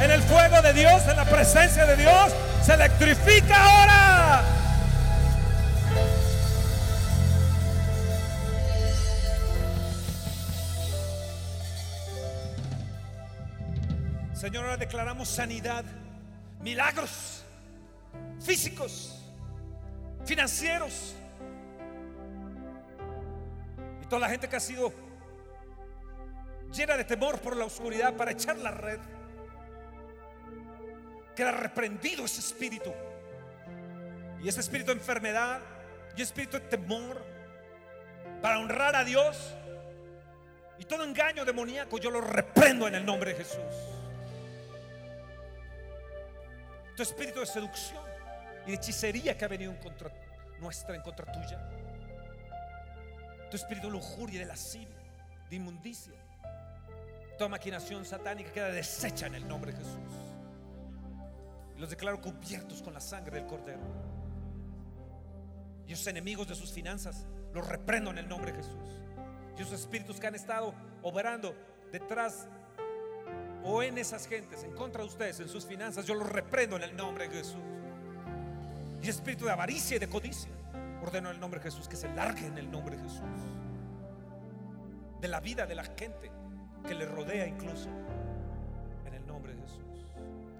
En 0.01 0.11
el 0.11 0.21
fuego 0.23 0.61
de 0.61 0.73
Dios, 0.73 1.01
en 1.07 1.15
la 1.17 1.25
presencia 1.25 1.85
de 1.85 1.95
Dios, 1.95 2.31
se 2.63 2.73
electrifica 2.73 3.55
ahora. 3.55 4.43
Señor, 14.39 14.65
ahora 14.65 14.77
declaramos 14.77 15.29
sanidad, 15.29 15.83
milagros 16.61 17.43
físicos, 18.39 19.19
financieros. 20.25 21.15
Toda 24.09 24.21
la 24.21 24.29
gente 24.29 24.47
que 24.47 24.55
ha 24.55 24.59
sido 24.59 24.93
llena 26.71 26.95
de 26.97 27.03
temor 27.03 27.39
por 27.39 27.55
la 27.55 27.65
oscuridad 27.65 28.15
para 28.15 28.31
echar 28.31 28.57
la 28.57 28.71
red. 28.71 28.99
Queda 31.35 31.51
reprendido 31.51 32.25
ese 32.25 32.39
espíritu. 32.39 32.93
Y 34.41 34.47
ese 34.47 34.61
espíritu 34.61 34.91
de 34.91 34.97
enfermedad 34.97 35.59
y 36.15 36.21
espíritu 36.21 36.57
de 36.57 36.65
temor 36.65 37.23
para 38.41 38.59
honrar 38.59 38.95
a 38.95 39.03
Dios. 39.03 39.55
Y 40.79 40.85
todo 40.85 41.03
engaño 41.03 41.43
demoníaco 41.43 41.97
yo 41.97 42.09
lo 42.11 42.21
reprendo 42.21 42.87
en 42.87 42.95
el 42.95 43.05
nombre 43.05 43.33
de 43.33 43.37
Jesús. 43.37 43.59
Tu 46.95 47.03
espíritu 47.03 47.39
de 47.41 47.45
seducción 47.45 48.03
y 48.65 48.71
de 48.71 48.75
hechicería 48.75 49.37
que 49.37 49.45
ha 49.45 49.47
venido 49.47 49.71
en 49.71 49.77
contra 49.77 50.11
nuestra, 50.59 50.95
en 50.95 51.01
contra 51.01 51.31
tuya. 51.31 51.86
Tu 53.49 53.57
espíritu 53.57 53.87
de 53.87 53.93
lujuria, 53.93 54.39
de 54.39 54.45
lascivia, 54.45 54.95
de 55.49 55.55
inmundicia. 55.55 56.13
Toda 57.37 57.49
maquinación 57.49 58.03
satánica 58.05 58.51
queda 58.51 58.69
deshecha 58.69 59.27
en 59.27 59.35
el 59.35 59.47
nombre 59.47 59.71
de 59.71 59.77
Jesús. 59.77 60.13
Los 61.77 61.89
declaro 61.89 62.19
cubiertos 62.19 62.81
con 62.81 62.93
la 62.93 62.99
sangre 62.99 63.39
del 63.39 63.47
Cordero. 63.47 63.81
Y 65.87 65.93
esos 65.93 66.07
enemigos 66.07 66.47
de 66.47 66.55
sus 66.55 66.71
finanzas 66.71 67.25
los 67.53 67.67
reprendo 67.67 68.11
en 68.11 68.17
el 68.17 68.27
nombre 68.27 68.51
de 68.51 68.57
Jesús. 68.57 69.01
Y 69.57 69.61
esos 69.61 69.79
espíritus 69.79 70.19
que 70.19 70.27
han 70.27 70.35
estado 70.35 70.73
obrando 71.01 71.55
detrás 71.91 72.47
o 73.63 73.83
en 73.83 73.97
esas 73.97 74.27
gentes, 74.27 74.63
en 74.63 74.73
contra 74.73 75.01
de 75.01 75.07
ustedes, 75.07 75.39
en 75.39 75.49
sus 75.49 75.65
finanzas, 75.65 76.05
yo 76.05 76.15
los 76.15 76.29
reprendo 76.29 76.75
en 76.75 76.83
el 76.83 76.95
nombre 76.95 77.27
de 77.27 77.37
Jesús. 77.37 77.61
Y 79.01 79.09
espíritu 79.09 79.45
de 79.45 79.51
avaricia 79.51 79.97
y 79.97 79.99
de 79.99 80.07
codicia, 80.07 80.51
ordeno 81.01 81.29
en 81.29 81.35
el 81.35 81.41
nombre 81.41 81.59
de 81.59 81.65
Jesús 81.65 81.87
que 81.87 81.95
se 81.95 82.09
largue 82.13 82.47
en 82.47 82.57
el 82.57 82.69
nombre 82.69 82.95
de 82.95 83.03
Jesús. 83.03 83.21
De 85.21 85.27
la 85.27 85.39
vida 85.39 85.65
de 85.65 85.75
la 85.75 85.83
gente 85.83 86.31
que 86.87 86.93
le 86.93 87.05
rodea 87.05 87.47
incluso, 87.47 87.89
en 89.05 89.13
el 89.13 89.25
nombre 89.25 89.53
de 89.53 89.61
Jesús. 89.61 90.13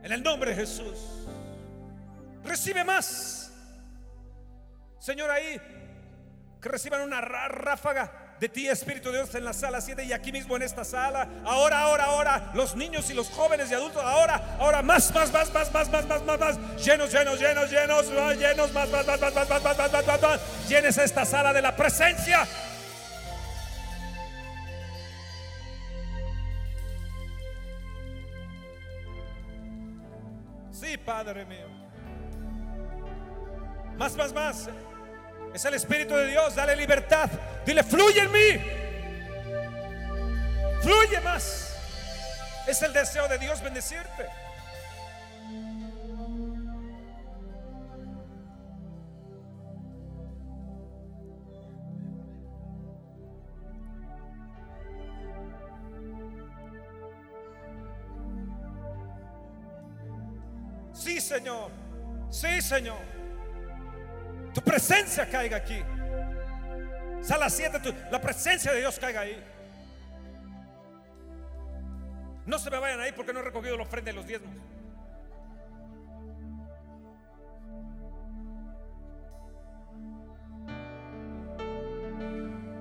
En 0.04 0.12
el 0.12 0.24
nombre 0.24 0.52
de 0.52 0.56
Jesús. 0.56 1.28
Recibe 2.44 2.84
más. 2.84 3.54
Señor, 5.00 5.30
ahí 5.30 5.62
que 6.62 6.70
reciban 6.70 7.02
una 7.02 7.22
ráfaga 7.22 8.27
de 8.40 8.50
ti, 8.50 8.68
Espíritu 8.68 9.12
de 9.12 9.18
Dios, 9.18 9.34
en 9.36 9.44
la 9.44 9.54
sala 9.54 9.82
7 9.82 10.04
y 10.04 10.14
aquí 10.14 10.32
mismo 10.32 10.56
en 10.56 10.62
esta 10.62 10.84
sala. 10.84 11.28
Ahora, 11.44 11.82
ahora, 11.82 12.06
ahora, 12.06 12.52
los 12.54 12.76
niños 12.76 13.10
y 13.10 13.14
los 13.14 13.30
jóvenes 13.30 13.72
y 13.72 13.74
adultos, 13.74 14.04
ahora, 14.04 14.58
ahora, 14.60 14.82
más, 14.84 15.14
más, 15.14 15.32
más, 15.34 15.54
más, 15.54 15.74
más, 15.74 15.90
más, 15.90 16.08
más, 16.08 16.24
más, 16.24 16.40
más, 16.40 16.86
llenos, 16.86 17.12
llenos, 17.12 17.40
llenos, 17.40 17.72
llenos, 17.72 18.08
llenos, 18.38 18.74
más, 18.74 18.90
más, 18.90 19.08
más, 19.08 19.22
más, 19.22 19.34
más, 19.34 19.50
más, 19.50 19.64
más, 19.64 19.78
más, 19.78 19.92
más, 19.92 20.08
más, 20.08 20.22
más, 20.22 20.70
llenes 20.70 20.98
esta 20.98 21.26
sala 21.26 21.52
de 21.52 21.62
la 21.62 21.76
presencia. 21.76 22.48
Sí, 30.72 30.96
Padre 30.96 31.44
mío. 31.46 31.68
Más, 33.98 34.16
más, 34.16 34.32
más. 34.32 34.70
Es 35.54 35.66
el 35.66 35.74
Espíritu 35.74 36.16
de 36.16 36.28
Dios, 36.28 36.56
dale 36.56 36.76
libertad. 36.76 37.30
Dile, 37.66 37.84
fluye 37.84 38.20
en 38.22 38.32
mí. 38.32 38.62
Fluye 40.82 41.20
más. 41.22 41.76
Es 42.68 42.82
el 42.82 42.94
deseo 42.94 43.28
de 43.28 43.38
Dios 43.38 43.62
bendecirte. 43.62 44.28
Sí, 60.94 61.22
Señor. 61.22 61.72
Sí, 62.30 62.62
Señor. 62.62 63.17
Tu 64.58 64.64
presencia 64.64 65.30
caiga 65.30 65.58
aquí. 65.58 65.84
Sala 67.22 67.48
7, 67.48 68.08
la 68.10 68.20
presencia 68.20 68.72
de 68.72 68.80
Dios 68.80 68.98
caiga 68.98 69.22
ahí. 69.22 69.40
No 72.44 72.58
se 72.58 72.72
me 72.72 72.80
vayan 72.80 73.00
ahí 73.00 73.12
porque 73.12 73.34
no 73.34 73.42
he 73.42 73.44
recogido 73.44 73.78
la 73.78 73.84
ofrenda 73.84 74.10
de 74.10 74.16
los 74.16 74.26
diezmos. 74.26 74.50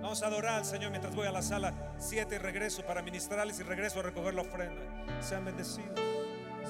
Vamos 0.00 0.22
a 0.22 0.26
adorar 0.28 0.54
al 0.54 0.64
Señor 0.64 0.92
mientras 0.92 1.14
voy 1.14 1.26
a 1.26 1.30
la 1.30 1.42
sala 1.42 1.74
7 1.98 2.36
y 2.36 2.38
regreso 2.38 2.86
para 2.86 3.02
ministrarles 3.02 3.60
y 3.60 3.64
regreso 3.64 4.00
a 4.00 4.04
recoger 4.04 4.32
la 4.32 4.40
ofrenda. 4.40 4.80
Sean 5.20 5.44
bendecidos, 5.44 6.00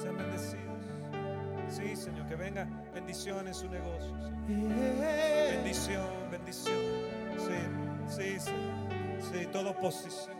sean 0.01 0.17
bendecidos. 0.17 0.76
Sí, 1.69 1.95
Señor, 1.95 2.27
que 2.27 2.35
venga 2.35 2.67
bendición 2.93 3.47
en 3.47 3.53
su 3.53 3.69
negocio. 3.69 4.13
Bendición, 4.47 6.05
bendición. 6.31 6.75
Sí, 7.37 7.57
sí, 8.07 8.39
sí. 8.39 8.51
Sí, 9.19 9.47
toda 9.51 9.71
oposición. 9.71 10.36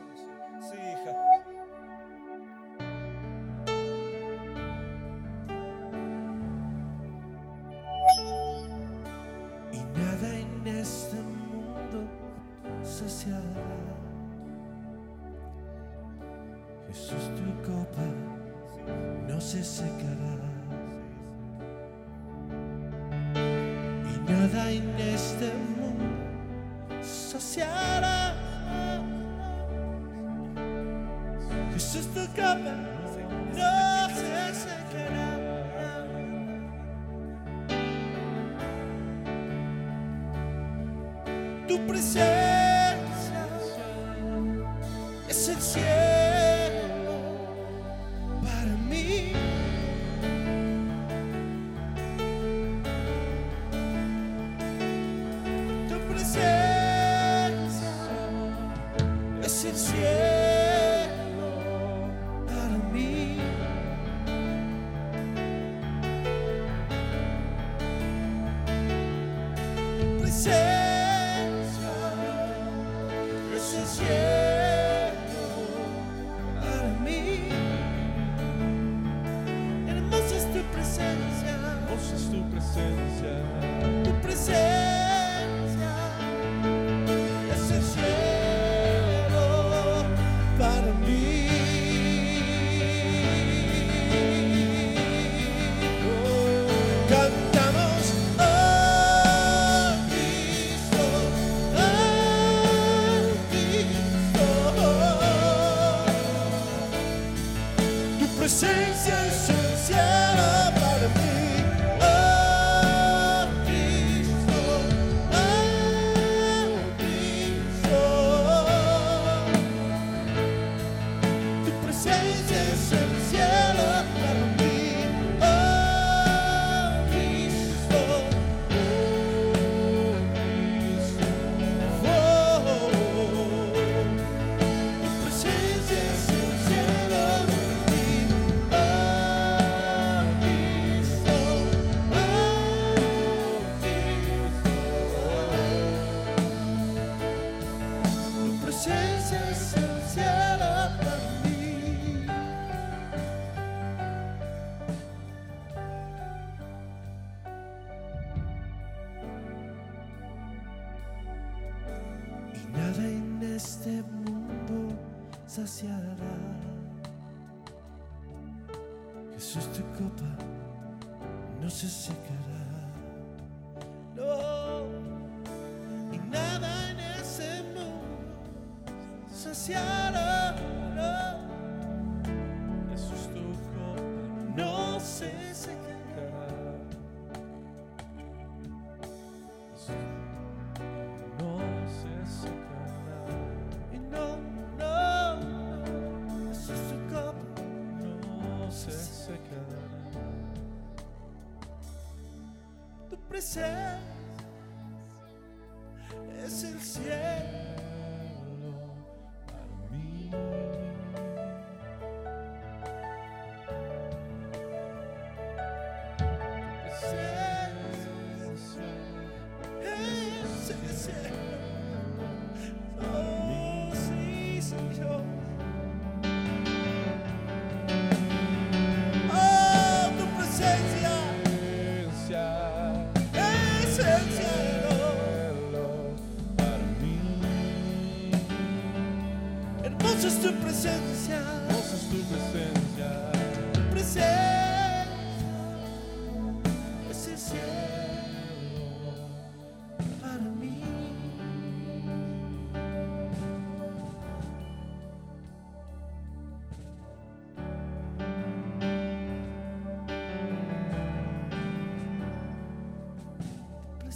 preciso. 41.86 42.57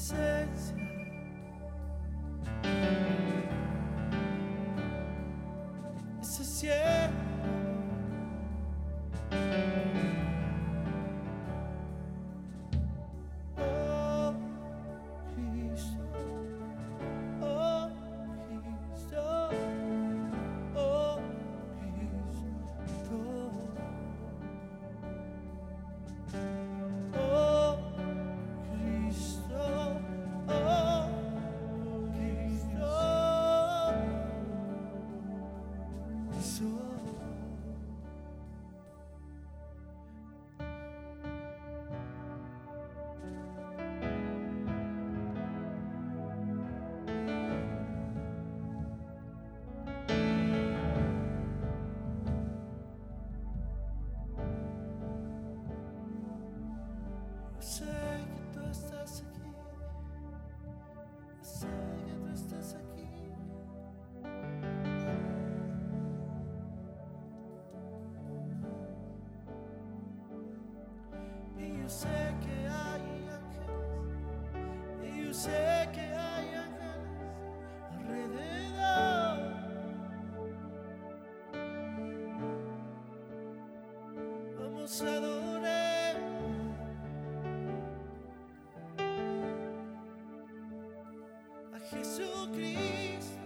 presencia. 0.02 0.76
Ese 6.22 6.44
cielo. 6.44 7.01
los 84.92 85.02
adore. 85.04 86.16
A 91.74 91.80
Jesucristo. 91.90 93.40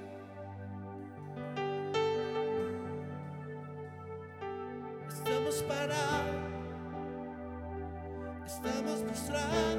Estamos 5.07 5.63
para, 5.63 6.23
estamos 8.45 9.03
mostrando. 9.03 9.74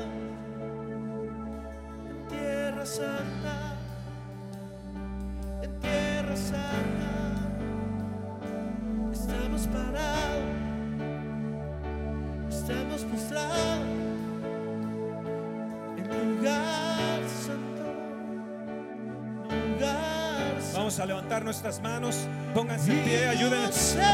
Vamos 20.96 21.10
a 21.10 21.14
levantar 21.14 21.44
nuestras 21.44 21.78
manos. 21.82 22.26
Pónganse 22.54 22.90
en 22.90 23.04
pie, 23.04 23.28
ayuden 23.28 23.64
a 23.64 23.68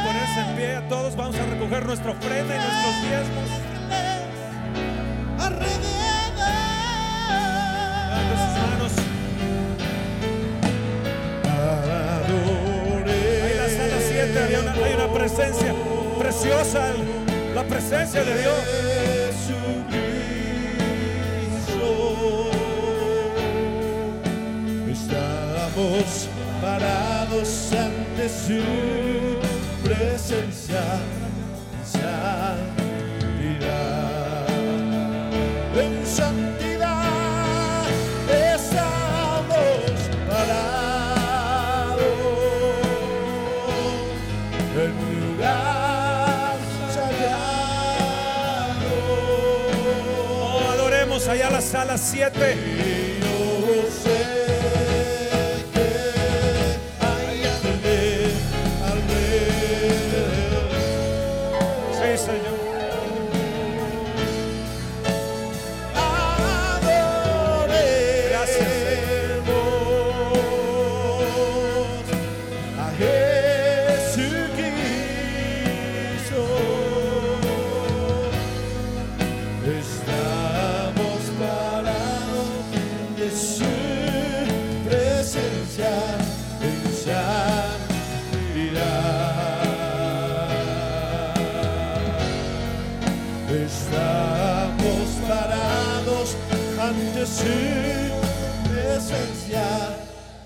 ponerse 0.04 0.40
en 0.40 0.56
pie 0.56 0.74
a 0.74 0.88
todos. 0.88 1.14
Vamos 1.14 1.36
a 1.36 1.46
recoger 1.46 1.86
nuestra 1.86 2.10
ofrenda 2.10 2.56
y 2.56 2.58
nuestros 2.58 3.02
diezmos. 3.02 3.48
Levanta 8.08 8.36
sus 8.36 8.54
manos. 8.66 8.92
Hay 14.84 14.94
una 14.94 15.14
presencia 15.14 15.72
preciosa, 16.18 16.94
la 17.54 17.62
presencia 17.62 18.24
de 18.24 18.40
Dios. 18.40 18.91
tu 28.58 29.88
presencia. 29.88 30.82
En 35.74 36.06
santidad 36.06 37.84
estamos 38.28 39.94
parados 40.28 40.92
en 44.76 44.92
lugar. 45.20 46.56
Oh, 48.94 50.70
adoremos 50.72 51.26
allá 51.28 51.50
la 51.50 51.60
sala 51.60 51.96
7. 51.96 53.11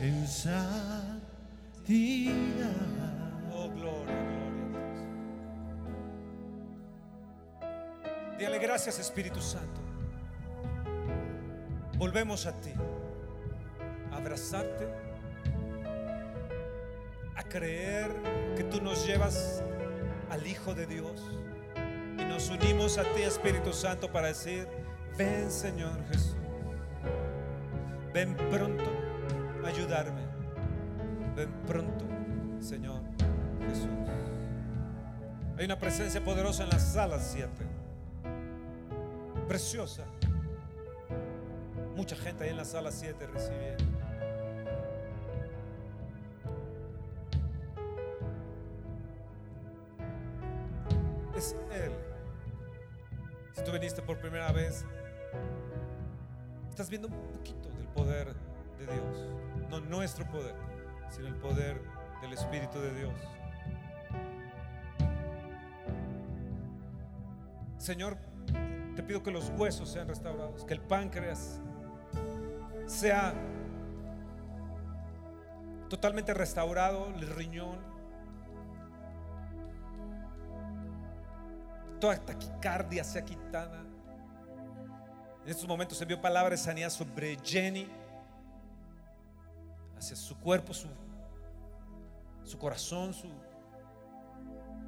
En 0.01 0.27
santidad. 0.27 1.21
Oh, 3.53 3.69
gloria, 3.71 4.05
gloria 4.05 4.47
a 4.47 4.71
Dios. 8.31 8.39
Dile 8.39 8.59
gracias, 8.59 8.99
Espíritu 8.99 9.41
Santo. 9.41 9.81
Volvemos 11.97 12.47
a 12.47 12.53
ti. 12.53 12.73
A 14.13 14.17
abrazarte. 14.17 14.87
A 17.35 17.43
creer 17.43 18.11
que 18.57 18.65
tú 18.65 18.83
nos 18.83 19.07
llevas 19.07 19.63
al 20.31 20.47
Hijo 20.47 20.75
de 20.75 20.87
Dios. 20.87 21.23
Y 22.19 22.25
nos 22.25 22.51
unimos 22.51 22.99
a 22.99 23.05
ti, 23.15 23.23
Espíritu 23.23 23.73
Santo, 23.73 24.11
para 24.11 24.29
decir, 24.29 24.69
ven 25.17 25.51
Señor 25.51 25.99
Jesús. 26.09 26.37
Ven 28.13 28.35
pronto 28.51 28.96
ayudarme. 29.69 30.23
Ven 31.35 31.53
pronto, 31.67 32.05
Señor 32.61 33.01
Jesús. 33.69 33.91
Hay 35.59 35.65
una 35.65 35.79
presencia 35.79 36.23
poderosa 36.23 36.65
en 36.65 36.71
la 36.71 36.79
sala 36.79 37.19
7. 37.19 37.51
Preciosa. 39.49 40.05
Mucha 41.97 42.15
gente 42.17 42.45
ahí 42.45 42.51
en 42.51 42.59
la 42.59 42.65
sala 42.65 42.91
7 42.91 43.27
recibiendo. 43.27 43.85
Es 51.35 51.57
Él. 51.73 51.93
Si 53.55 53.63
tú 53.63 53.73
viniste 53.73 54.03
por 54.03 54.19
primera 54.19 54.53
vez, 54.53 54.85
estás 56.69 56.91
viendo 56.91 57.09
un 57.09 57.15
poquito 57.33 57.71
del 57.71 57.89
poder 57.89 58.35
de 58.79 58.87
Dios. 58.87 59.46
No 59.71 59.81
nuestro 59.81 60.27
poder, 60.27 60.55
sino 61.11 61.29
el 61.29 61.35
poder 61.37 61.81
del 62.21 62.33
Espíritu 62.33 62.81
de 62.81 62.95
Dios. 62.95 63.15
Señor, 67.79 68.17
te 68.97 69.03
pido 69.03 69.23
que 69.23 69.31
los 69.31 69.51
huesos 69.57 69.89
sean 69.89 70.09
restaurados, 70.09 70.65
que 70.65 70.75
el 70.75 70.81
páncreas 70.81 71.61
sea 72.87 73.35
totalmente 75.89 76.35
restaurado, 76.35 77.09
el 77.15 77.29
riñón, 77.29 77.79
toda 82.01 82.17
taquicardia 82.17 83.05
sea 83.05 83.25
quitada. 83.25 83.83
En 85.45 85.51
estos 85.51 85.69
momentos 85.69 85.99
se 85.99 86.05
envió 86.05 86.21
palabra 86.21 86.51
de 86.51 86.57
sanidad 86.57 86.91
sobre 86.91 87.37
Jenny, 87.45 87.89
hacia 89.97 90.17
su 90.17 90.37
cuerpo, 90.39 90.75
su, 90.75 90.89
su 92.45 92.59
corazón, 92.59 93.15
su, 93.15 93.29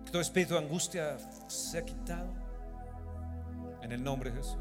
que 0.05 0.11
todo 0.11 0.23
espíritu 0.23 0.55
de 0.55 0.61
angustia 0.61 1.17
sea 1.49 1.85
quitado. 1.85 2.49
En 3.83 3.93
el 3.93 4.03
nombre 4.03 4.31
de 4.31 4.39
Jesús. 4.39 4.59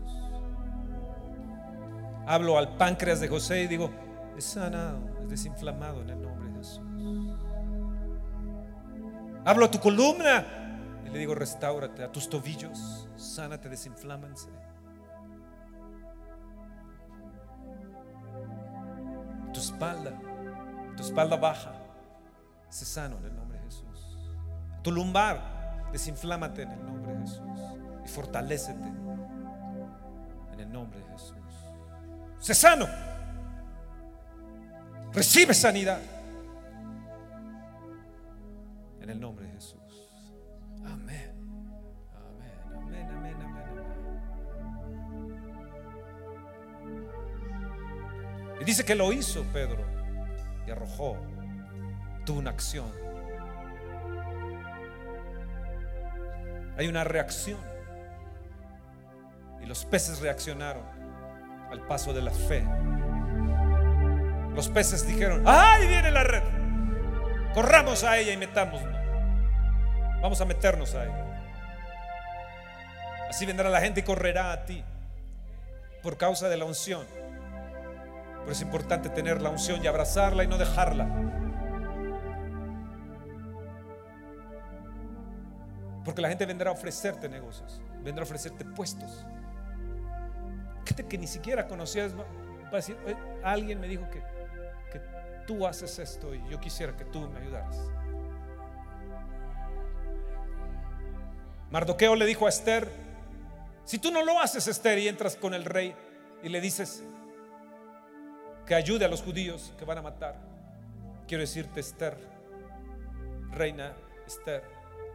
Hablo 2.26 2.58
al 2.58 2.78
páncreas 2.78 3.20
de 3.20 3.28
José 3.28 3.64
y 3.64 3.68
digo, 3.68 3.90
es 4.38 4.44
sanado, 4.44 5.00
es 5.24 5.30
desinflamado 5.30 6.02
en 6.02 6.10
el 6.12 6.22
nombre 6.22 6.50
de 6.50 6.58
Jesús. 6.58 6.84
Hablo 9.46 9.66
a 9.66 9.72
tu 9.72 9.80
columna 9.80 10.46
y 11.06 11.10
le 11.10 11.20
digo, 11.20 11.34
restáurate, 11.34 12.04
a 12.04 12.12
tus 12.12 12.30
tobillos, 12.30 13.08
sánate, 13.16 13.70
desinflámanse. 13.70 14.50
Tu 19.54 19.60
espalda, 19.60 20.20
espalda 21.08 21.38
baja, 21.38 21.74
se 22.70 22.86
sano 22.86 23.18
en 23.18 23.26
el 23.26 23.36
nombre 23.36 23.58
de 23.58 23.66
Jesús. 23.66 24.18
Tu 24.84 24.92
lumbar, 24.92 25.90
desinflámate 25.92 26.62
en 26.64 26.72
el 26.72 26.86
nombre 26.86 27.14
de 27.14 27.22
Jesús 27.22 27.60
y 28.06 28.08
fortalécete 28.08 28.88
en 30.54 30.60
el 30.60 30.72
nombre 30.72 31.00
de 31.00 31.06
Jesús. 31.06 31.38
Sé 32.40 32.54
sano. 32.54 32.88
Recibe 35.14 35.54
sanidad 35.54 36.00
en 39.02 39.10
el 39.10 39.20
nombre 39.20 39.46
de 39.46 39.54
Jesús. 39.54 39.80
Amén. 40.86 41.34
Amén, 42.14 42.60
amén, 42.76 43.10
amén, 43.10 43.36
amén, 43.42 43.66
amén. 43.66 43.88
Y 48.62 48.66
dice 48.66 48.84
que 48.84 48.94
lo 48.96 49.14
hizo 49.14 49.44
Pedro 49.54 49.97
y 50.68 50.72
arrojó, 50.72 51.18
tuvo 52.26 52.40
una 52.40 52.52
acción. 52.52 52.92
Hay 56.78 56.88
una 56.88 57.04
reacción. 57.04 57.60
Y 59.64 59.66
los 59.66 59.86
peces 59.86 60.20
reaccionaron 60.20 60.84
al 61.72 61.88
paso 61.88 62.14
de 62.14 62.22
la 62.22 62.32
fe. 62.32 62.64
Los 64.54 64.70
peces 64.70 65.08
dijeron, 65.08 65.44
¡ay, 65.46 65.88
viene 65.88 66.12
la 66.12 66.24
red! 66.24 66.44
Corramos 67.54 68.04
a 68.04 68.18
ella 68.18 68.34
y 68.34 68.38
metámonos. 68.38 68.84
Vamos 70.22 70.42
a 70.42 70.46
meternos 70.46 70.94
a 70.96 71.06
ella. 71.06 71.24
Así 73.30 73.46
vendrá 73.46 73.70
la 73.70 73.82
gente 73.82 74.02
y 74.02 74.04
correrá 74.04 74.52
a 74.52 74.66
ti 74.66 74.84
por 76.04 76.18
causa 76.18 76.50
de 76.50 76.58
la 76.58 76.66
unción. 76.66 77.06
Pero 78.48 78.56
es 78.56 78.62
importante 78.62 79.10
tener 79.10 79.42
la 79.42 79.50
unción 79.50 79.84
y 79.84 79.88
abrazarla 79.88 80.42
y 80.42 80.48
no 80.48 80.58
dejarla. 80.58 81.06
Porque 86.06 86.22
la 86.22 86.30
gente 86.30 86.46
vendrá 86.46 86.70
a 86.70 86.74
ofrecerte 86.74 87.28
negocios, 87.28 87.82
vendrá 88.06 88.22
a 88.22 88.24
ofrecerte 88.24 88.64
puestos. 88.64 89.26
Gente 90.86 91.06
que 91.08 91.18
ni 91.18 91.28
siquiera 91.28 91.68
conocías 91.68 92.18
va 92.18 92.24
a 92.72 92.76
decir, 92.78 92.98
"Oye, 93.06 93.18
alguien 93.44 93.82
me 93.82 93.88
dijo 93.90 94.10
que, 94.10 94.22
que 94.94 95.02
tú 95.46 95.68
haces 95.68 96.00
esto 96.00 96.34
y 96.34 96.42
yo 96.50 96.58
quisiera 96.58 96.96
que 96.96 97.04
tú 97.04 97.30
me 97.30 97.42
ayudaras. 97.42 97.78
Mardoqueo 101.70 102.16
le 102.16 102.26
dijo 102.26 102.46
a 102.46 102.50
Esther, 102.50 102.90
si 103.84 104.00
tú 104.00 104.10
no 104.10 104.24
lo 104.24 104.40
haces, 104.40 104.70
Esther, 104.70 105.00
y 105.00 105.10
entras 105.10 105.36
con 105.36 105.54
el 105.54 105.66
rey 105.66 105.94
y 106.44 106.48
le 106.48 106.62
dices 106.62 107.04
que 108.68 108.76
ayude 108.76 109.06
a 109.06 109.08
los 109.08 109.24
judíos 109.24 109.74
que 109.80 109.86
van 109.86 109.98
a 109.98 110.02
matar, 110.02 110.36
quiero 111.26 111.42
decirte, 111.42 111.80
Esther, 111.80 112.18
reina 113.52 113.94
Esther, 114.28 114.62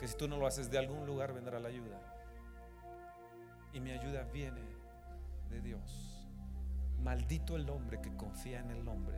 que 0.01 0.09
si 0.09 0.17
tú 0.17 0.27
no 0.27 0.39
lo 0.39 0.47
haces, 0.47 0.71
de 0.71 0.79
algún 0.79 1.07
lugar 1.07 1.35
vendrá 1.35 1.61
la 1.61 1.69
ayuda. 1.69 2.01
Y 3.75 3.81
mi 3.81 3.91
ayuda 3.91 4.27
viene 4.33 4.63
de 5.51 5.61
Dios. 5.61 6.27
Maldito 7.03 7.57
el 7.57 7.69
hombre 7.69 8.01
que 8.01 8.17
confía 8.17 8.61
en 8.61 8.71
el 8.71 8.89
hombre 8.89 9.17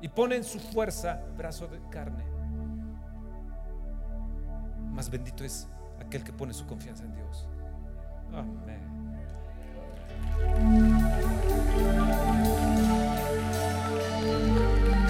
y 0.00 0.08
pone 0.08 0.36
en 0.36 0.44
su 0.44 0.60
fuerza 0.60 1.20
brazo 1.36 1.66
de 1.66 1.80
carne. 1.90 2.24
Más 4.92 5.10
bendito 5.10 5.44
es 5.44 5.68
aquel 6.00 6.24
que 6.24 6.32
pone 6.32 6.54
su 6.54 6.66
confianza 6.66 7.04
en 7.04 7.14
Dios. 7.14 7.48
Amén. 8.32 8.88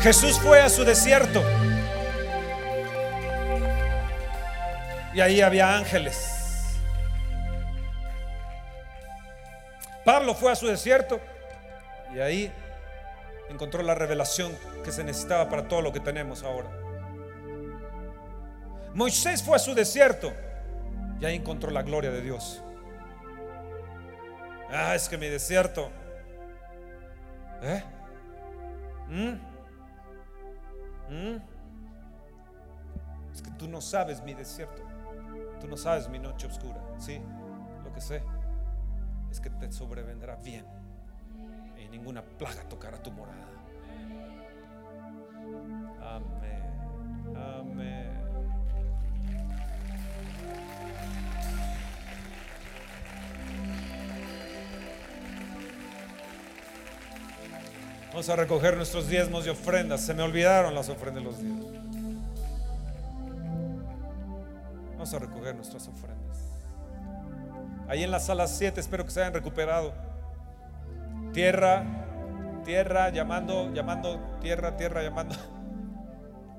Jesús 0.03 0.39
fue 0.39 0.61
a 0.61 0.69
su 0.69 0.85
desierto 0.85 1.43
y 5.13 5.21
ahí 5.21 5.41
había 5.41 5.77
ángeles. 5.77 6.79
Pablo 10.05 10.35
fue 10.35 10.53
a 10.53 10.55
su 10.55 10.69
desierto 10.69 11.21
y 12.15 12.21
ahí 12.21 12.53
encontró 13.51 13.83
la 13.83 13.97
revelación 13.97 14.57
que 14.85 14.93
se 14.93 15.03
necesitaba 15.03 15.49
para 15.49 15.67
todo 15.67 15.83
lo 15.83 15.93
que 15.93 16.01
tenemos 16.01 16.45
ahora. 16.45 16.71
Moisés 18.95 19.43
fue 19.43 19.57
a 19.57 19.59
su 19.59 19.75
desierto 19.75 20.33
y 21.21 21.25
ahí 21.25 21.35
encontró 21.35 21.71
la 21.73 21.83
gloria 21.83 22.11
de 22.11 22.23
Dios. 22.23 22.63
Ah, 24.71 24.95
es 24.95 25.09
que 25.09 25.19
mi 25.19 25.27
desierto. 25.27 25.91
¿Eh? 27.63 27.83
¿Mm? 29.09 29.48
¿Mm? 31.11 31.37
Es 33.33 33.43
que 33.43 33.51
tú 33.53 33.69
no 33.69 33.81
sabes 33.81 34.23
mi 34.23 34.35
desierto. 34.35 34.83
Tú 35.61 35.69
no 35.69 35.77
sabes 35.77 36.09
mi 36.09 36.19
noche 36.19 36.47
oscura. 36.47 36.81
Sí, 36.99 37.21
lo 37.85 37.93
que 37.93 38.01
sé 38.01 38.23
es 39.31 39.41
que 39.41 39.51
te 39.51 39.71
sobrevendrá 39.73 40.37
bien 40.37 40.65
y 41.79 41.89
ninguna 41.89 42.23
plaga 42.23 42.63
tocará 42.69 43.03
tu 43.03 43.13
morada. 43.13 43.47
Amén. 46.01 46.63
Amén. 47.37 48.28
Vamos 58.19 58.31
a 58.31 58.35
recoger 58.35 58.77
nuestros 58.77 59.09
diezmos 59.09 59.47
y 59.47 59.49
ofrendas. 59.49 60.01
Se 60.01 60.13
me 60.13 60.25
olvidaron 60.25 60.75
las 60.75 60.89
ofrendas 60.89 61.23
y 61.23 61.25
los 61.25 61.41
diezmos. 61.41 61.71
Vamos 64.91 65.15
a 65.15 65.21
recoger 65.21 65.55
nuestras 65.55 65.87
ofrendas. 65.87 66.37
Ahí 67.87 68.03
en 68.03 68.11
la 68.11 68.19
sala 68.19 68.49
7 68.49 68.81
espero 68.81 69.05
que 69.05 69.13
se 69.13 69.21
hayan 69.21 69.35
recuperado. 69.35 69.95
Tierra, 71.33 71.85
tierra, 72.65 73.11
llamando, 73.11 73.73
llamando, 73.73 74.19
tierra, 74.41 74.77
tierra, 74.77 75.05
llamando. 75.05 75.37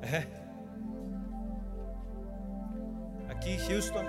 Aquí 3.35 3.57
Houston. 3.67 4.05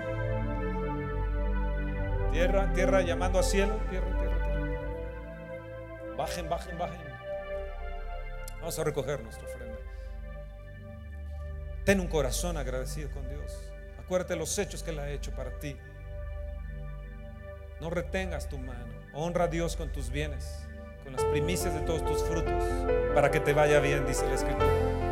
Tierra, 2.31 2.71
tierra, 2.71 3.01
llamando 3.01 3.39
a 3.39 3.43
cielo. 3.43 3.77
Tierra, 3.89 4.17
tierra, 4.17 4.37
tierra. 4.37 4.79
Bajen, 6.15 6.47
bajen, 6.47 6.77
bajen. 6.77 7.10
Vamos 8.61 8.77
a 8.77 8.83
recoger 8.83 9.21
nuestra 9.21 9.47
ofrenda. 9.47 9.77
Ten 11.83 11.99
un 11.99 12.07
corazón 12.07 12.57
agradecido 12.57 13.09
con 13.09 13.27
Dios. 13.27 13.71
Acuérdate 13.99 14.33
de 14.33 14.39
los 14.39 14.57
hechos 14.59 14.83
que 14.83 14.91
Él 14.91 14.99
ha 14.99 15.09
hecho 15.09 15.31
para 15.31 15.59
ti. 15.59 15.75
No 17.79 17.89
retengas 17.89 18.47
tu 18.47 18.59
mano. 18.59 18.93
Honra 19.13 19.45
a 19.45 19.47
Dios 19.47 19.75
con 19.75 19.91
tus 19.91 20.11
bienes, 20.11 20.59
con 21.03 21.13
las 21.13 21.23
primicias 21.25 21.73
de 21.73 21.81
todos 21.81 22.05
tus 22.05 22.23
frutos, 22.23 22.63
para 23.15 23.31
que 23.31 23.39
te 23.39 23.53
vaya 23.53 23.79
bien, 23.79 24.05
dice 24.05 24.27
la 24.27 24.35
Escritura. 24.35 25.10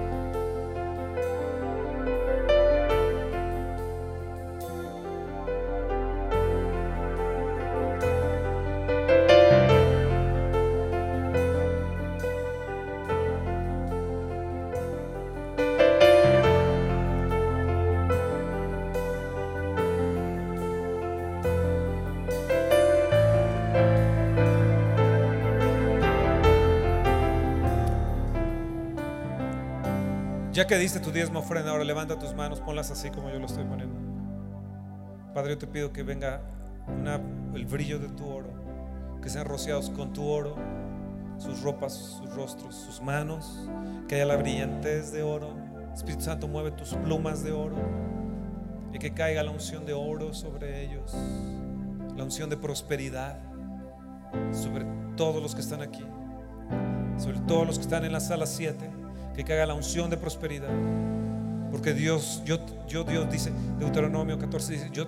Que 30.69 30.77
diste 30.77 30.99
tu 30.99 31.11
diezmo 31.11 31.39
ofrenda, 31.39 31.71
ahora 31.71 31.83
levanta 31.83 32.19
tus 32.19 32.35
manos, 32.35 32.61
ponlas 32.61 32.91
así 32.91 33.09
como 33.09 33.31
yo 33.31 33.39
lo 33.39 33.47
estoy 33.47 33.63
poniendo. 33.63 33.95
Padre, 35.33 35.53
yo 35.53 35.57
te 35.57 35.65
pido 35.65 35.91
que 35.91 36.03
venga 36.03 36.41
el 37.55 37.65
brillo 37.65 37.97
de 37.97 38.07
tu 38.09 38.27
oro, 38.27 38.51
que 39.19 39.29
sean 39.29 39.45
rociados 39.45 39.89
con 39.89 40.13
tu 40.13 40.27
oro, 40.27 40.55
sus 41.39 41.63
ropas, 41.63 41.93
sus 41.93 42.31
rostros, 42.35 42.75
sus 42.75 43.01
manos, 43.01 43.67
que 44.07 44.13
haya 44.13 44.27
la 44.27 44.35
brillantez 44.35 45.11
de 45.11 45.23
oro. 45.23 45.55
Espíritu 45.91 46.25
Santo, 46.25 46.47
mueve 46.47 46.69
tus 46.69 46.89
plumas 46.93 47.43
de 47.43 47.51
oro 47.51 47.77
y 48.93 48.99
que 48.99 49.11
caiga 49.11 49.41
la 49.41 49.49
unción 49.49 49.87
de 49.87 49.93
oro 49.93 50.35
sobre 50.35 50.83
ellos, 50.85 51.15
la 52.15 52.23
unción 52.23 52.47
de 52.47 52.57
prosperidad 52.57 53.39
sobre 54.51 54.85
todos 55.17 55.41
los 55.41 55.55
que 55.55 55.61
están 55.61 55.81
aquí, 55.81 56.05
sobre 57.17 57.39
todos 57.39 57.65
los 57.65 57.79
que 57.79 57.85
están 57.85 58.05
en 58.05 58.11
la 58.11 58.19
sala 58.19 58.45
7 58.45 58.98
que 59.39 59.45
caiga 59.45 59.65
la 59.65 59.73
unción 59.73 60.09
de 60.09 60.17
prosperidad. 60.17 60.67
Porque 61.71 61.93
Dios, 61.93 62.41
yo, 62.45 62.57
yo 62.89 63.05
Dios 63.05 63.31
dice, 63.31 63.53
Deuteronomio 63.79 64.37
14 64.37 64.73
dice, 64.73 64.89
yo 64.91 65.07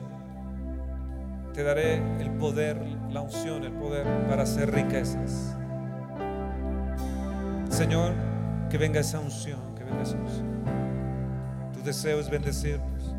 te 1.54 1.64
daré 1.64 1.96
el 2.22 2.32
poder, 2.32 2.82
la 3.10 3.20
unción, 3.20 3.66
el 3.66 3.74
poder 3.74 4.06
para 4.30 4.44
hacer 4.44 4.72
riquezas. 4.72 5.58
Señor, 7.70 8.14
que 8.70 8.78
venga 8.78 9.02
esa 9.02 9.20
unción, 9.20 9.60
que 9.76 9.84
venga 9.84 10.02
esa. 10.02 10.16
Tu 11.74 11.84
deseo 11.84 12.22
es 12.22 12.30
bendecirnos. 12.30 13.14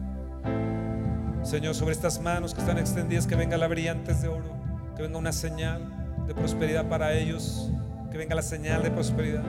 Señor, 1.42 1.74
sobre 1.74 1.92
estas 1.92 2.22
manos 2.22 2.54
que 2.54 2.60
están 2.60 2.78
extendidas, 2.78 3.26
que 3.26 3.36
venga 3.36 3.58
la 3.58 3.68
brillantes 3.68 4.22
de 4.22 4.28
oro, 4.28 4.50
que 4.96 5.02
venga 5.02 5.18
una 5.18 5.32
señal 5.32 5.82
de 6.26 6.34
prosperidad 6.34 6.88
para 6.88 7.12
ellos, 7.12 7.70
que 8.10 8.16
venga 8.16 8.34
la 8.34 8.40
señal 8.40 8.82
de 8.82 8.90
prosperidad, 8.90 9.44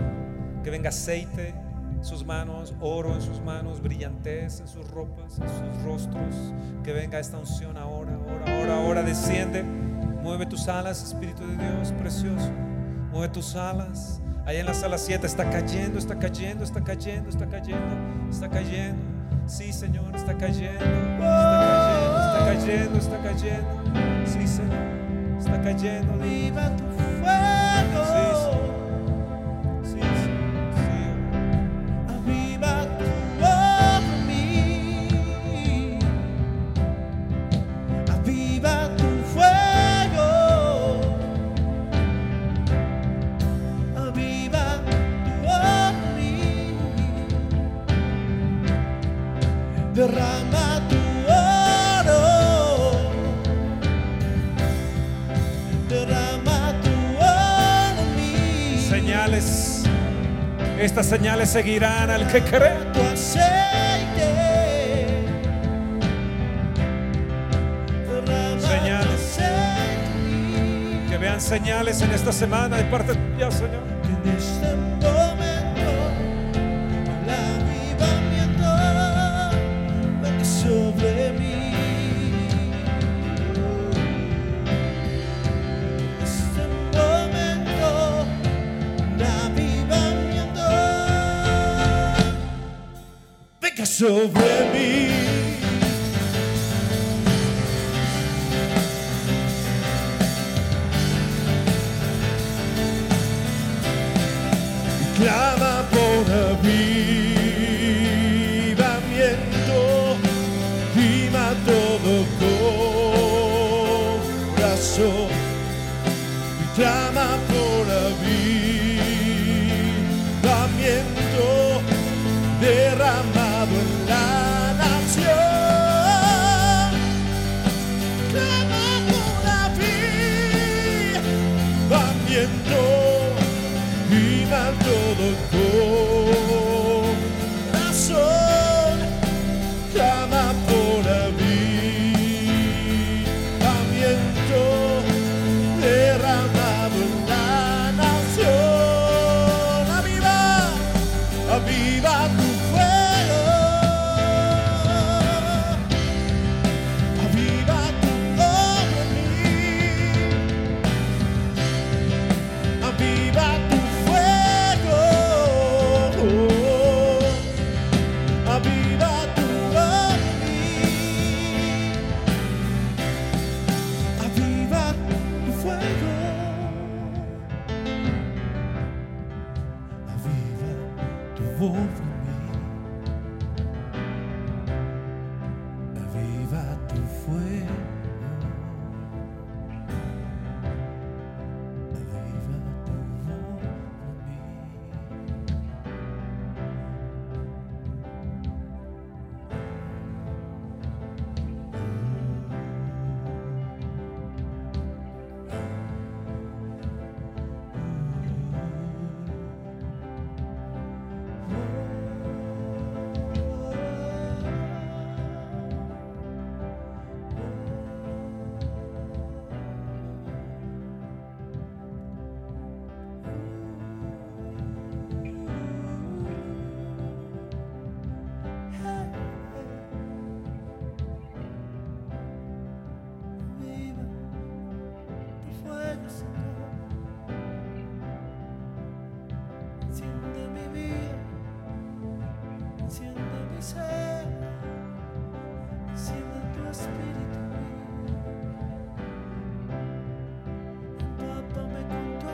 que 0.64 0.70
venga 0.70 0.89
aceite 0.89 1.53
en 1.93 2.03
sus 2.03 2.26
manos, 2.26 2.74
oro 2.80 3.14
en 3.14 3.22
sus 3.22 3.41
manos, 3.41 3.82
brillantez 3.82 4.61
en 4.61 4.68
sus 4.68 4.89
ropas, 4.89 5.39
en 5.39 5.49
sus 5.49 5.84
rostros, 5.84 6.53
que 6.84 6.93
venga 6.93 7.20
esta 7.20 7.38
unción 7.38 7.78
ahora, 7.78 8.14
ahora, 8.14 8.57
ahora, 8.57 8.78
ahora, 8.78 9.03
desciende, 9.03 9.64
mueve 9.64 10.45
tus 10.45 10.68
alas, 10.68 11.03
Espíritu 11.03 11.45
de 11.45 11.57
Dios, 11.57 11.91
precioso, 11.93 12.51
mueve 13.11 13.30
tus 13.30 13.55
alas. 13.55 14.22
Allá 14.45 14.59
en 14.59 14.66
la 14.66 14.74
sala 14.74 14.97
7 14.97 15.26
está 15.26 15.49
cayendo, 15.49 15.97
está 15.97 16.20
cayendo, 16.20 16.64
está 16.64 16.84
cayendo, 16.84 17.30
está 17.30 17.47
cayendo, 17.47 18.30
está 18.30 18.49
cayendo. 18.49 19.01
Sí, 19.45 19.72
Señor, 19.72 20.16
está 20.16 20.38
cayendo, 20.38 20.80
está 20.80 22.45
cayendo, 22.45 22.97
está 22.97 22.97
cayendo, 22.97 22.97
está 22.97 23.18
cayendo. 23.22 24.26
Sí, 24.26 24.47
Señor, 24.47 25.38
está 25.38 25.61
cayendo. 25.61 26.18
Viva 26.18 26.70
Derrama 50.04 50.82
tu 50.89 50.97
oro. 51.32 52.91
Derrama 55.88 56.74
tu 56.84 56.91
oro 57.24 58.01
en 58.01 58.16
mí. 58.18 58.86
Señales. 58.89 59.84
Estas 60.78 61.06
señales 61.06 61.49
seguirán 61.51 62.10
al 62.10 62.28
que 62.28 62.41
cree. 62.41 62.76
tu 62.93 63.01
aceite. 63.01 64.28
Derrama 68.10 68.58
tu 68.60 68.68
Señales. 68.68 69.38
aceite. 69.38 71.10
Que 71.10 71.18
vean 71.18 71.39
señales 71.39 72.01
en 72.01 72.12
esta 72.12 72.34
semana 72.34 72.76
de 72.76 72.84
parte 72.84 73.14
tuya, 73.16 73.49
Señor. 73.51 73.84
Venga 93.94 94.34
sobre 94.34 94.72
mí. 94.74 95.12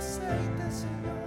Aceite, 0.10 0.72
Señor, 0.72 1.19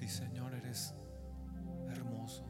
Sí, 0.00 0.08
Señor, 0.08 0.54
eres 0.54 0.94
hermoso. 1.90 2.42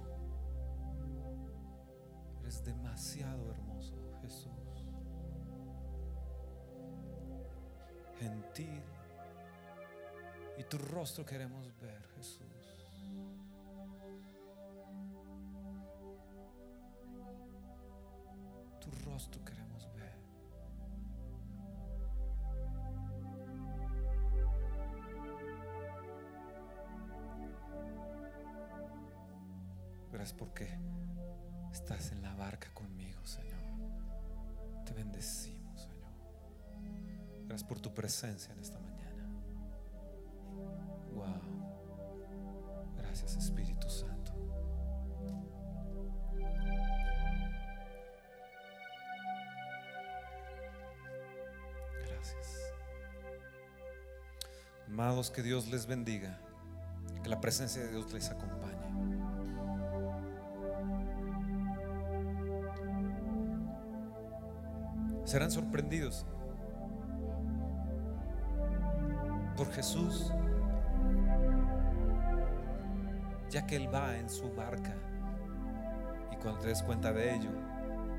Eres 2.43 2.63
demasiado 2.63 3.51
hermoso, 3.51 3.97
Jesús. 4.23 4.87
Gentil. 8.21 8.85
Y 10.59 10.63
tu 10.63 10.79
rostro 10.79 11.27
queremos 11.27 11.77
ver, 11.81 12.01
Jesús. 12.15 12.60
Amados, 55.01 55.31
que 55.31 55.43
Dios 55.43 55.71
les 55.71 55.87
bendiga. 55.87 56.39
Que 57.23 57.31
la 57.31 57.41
presencia 57.41 57.81
de 57.81 57.89
Dios 57.89 58.13
les 58.13 58.29
acompañe. 58.29 58.77
Serán 65.25 65.51
sorprendidos 65.51 66.27
por 69.57 69.73
Jesús, 69.73 70.35
ya 73.49 73.67
que 73.67 73.77
Él 73.77 73.89
va 73.93 74.19
en 74.19 74.29
su 74.29 74.55
barca. 74.55 74.95
Y 76.31 76.37
cuando 76.37 76.61
te 76.61 76.69
des 76.69 76.83
cuenta 76.83 77.11
de 77.11 77.37
ello, 77.37 77.51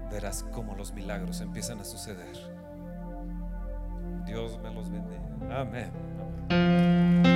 verás 0.10 0.42
cómo 0.52 0.74
los 0.74 0.94
milagros 0.94 1.42
empiezan 1.42 1.80
a 1.80 1.84
suceder. 1.84 2.36
Dios 4.26 4.60
me 4.64 4.74
los 4.74 4.90
bendiga. 4.90 5.62
Amén. 5.62 5.92
Thank 6.50 7.26
you. 7.28 7.31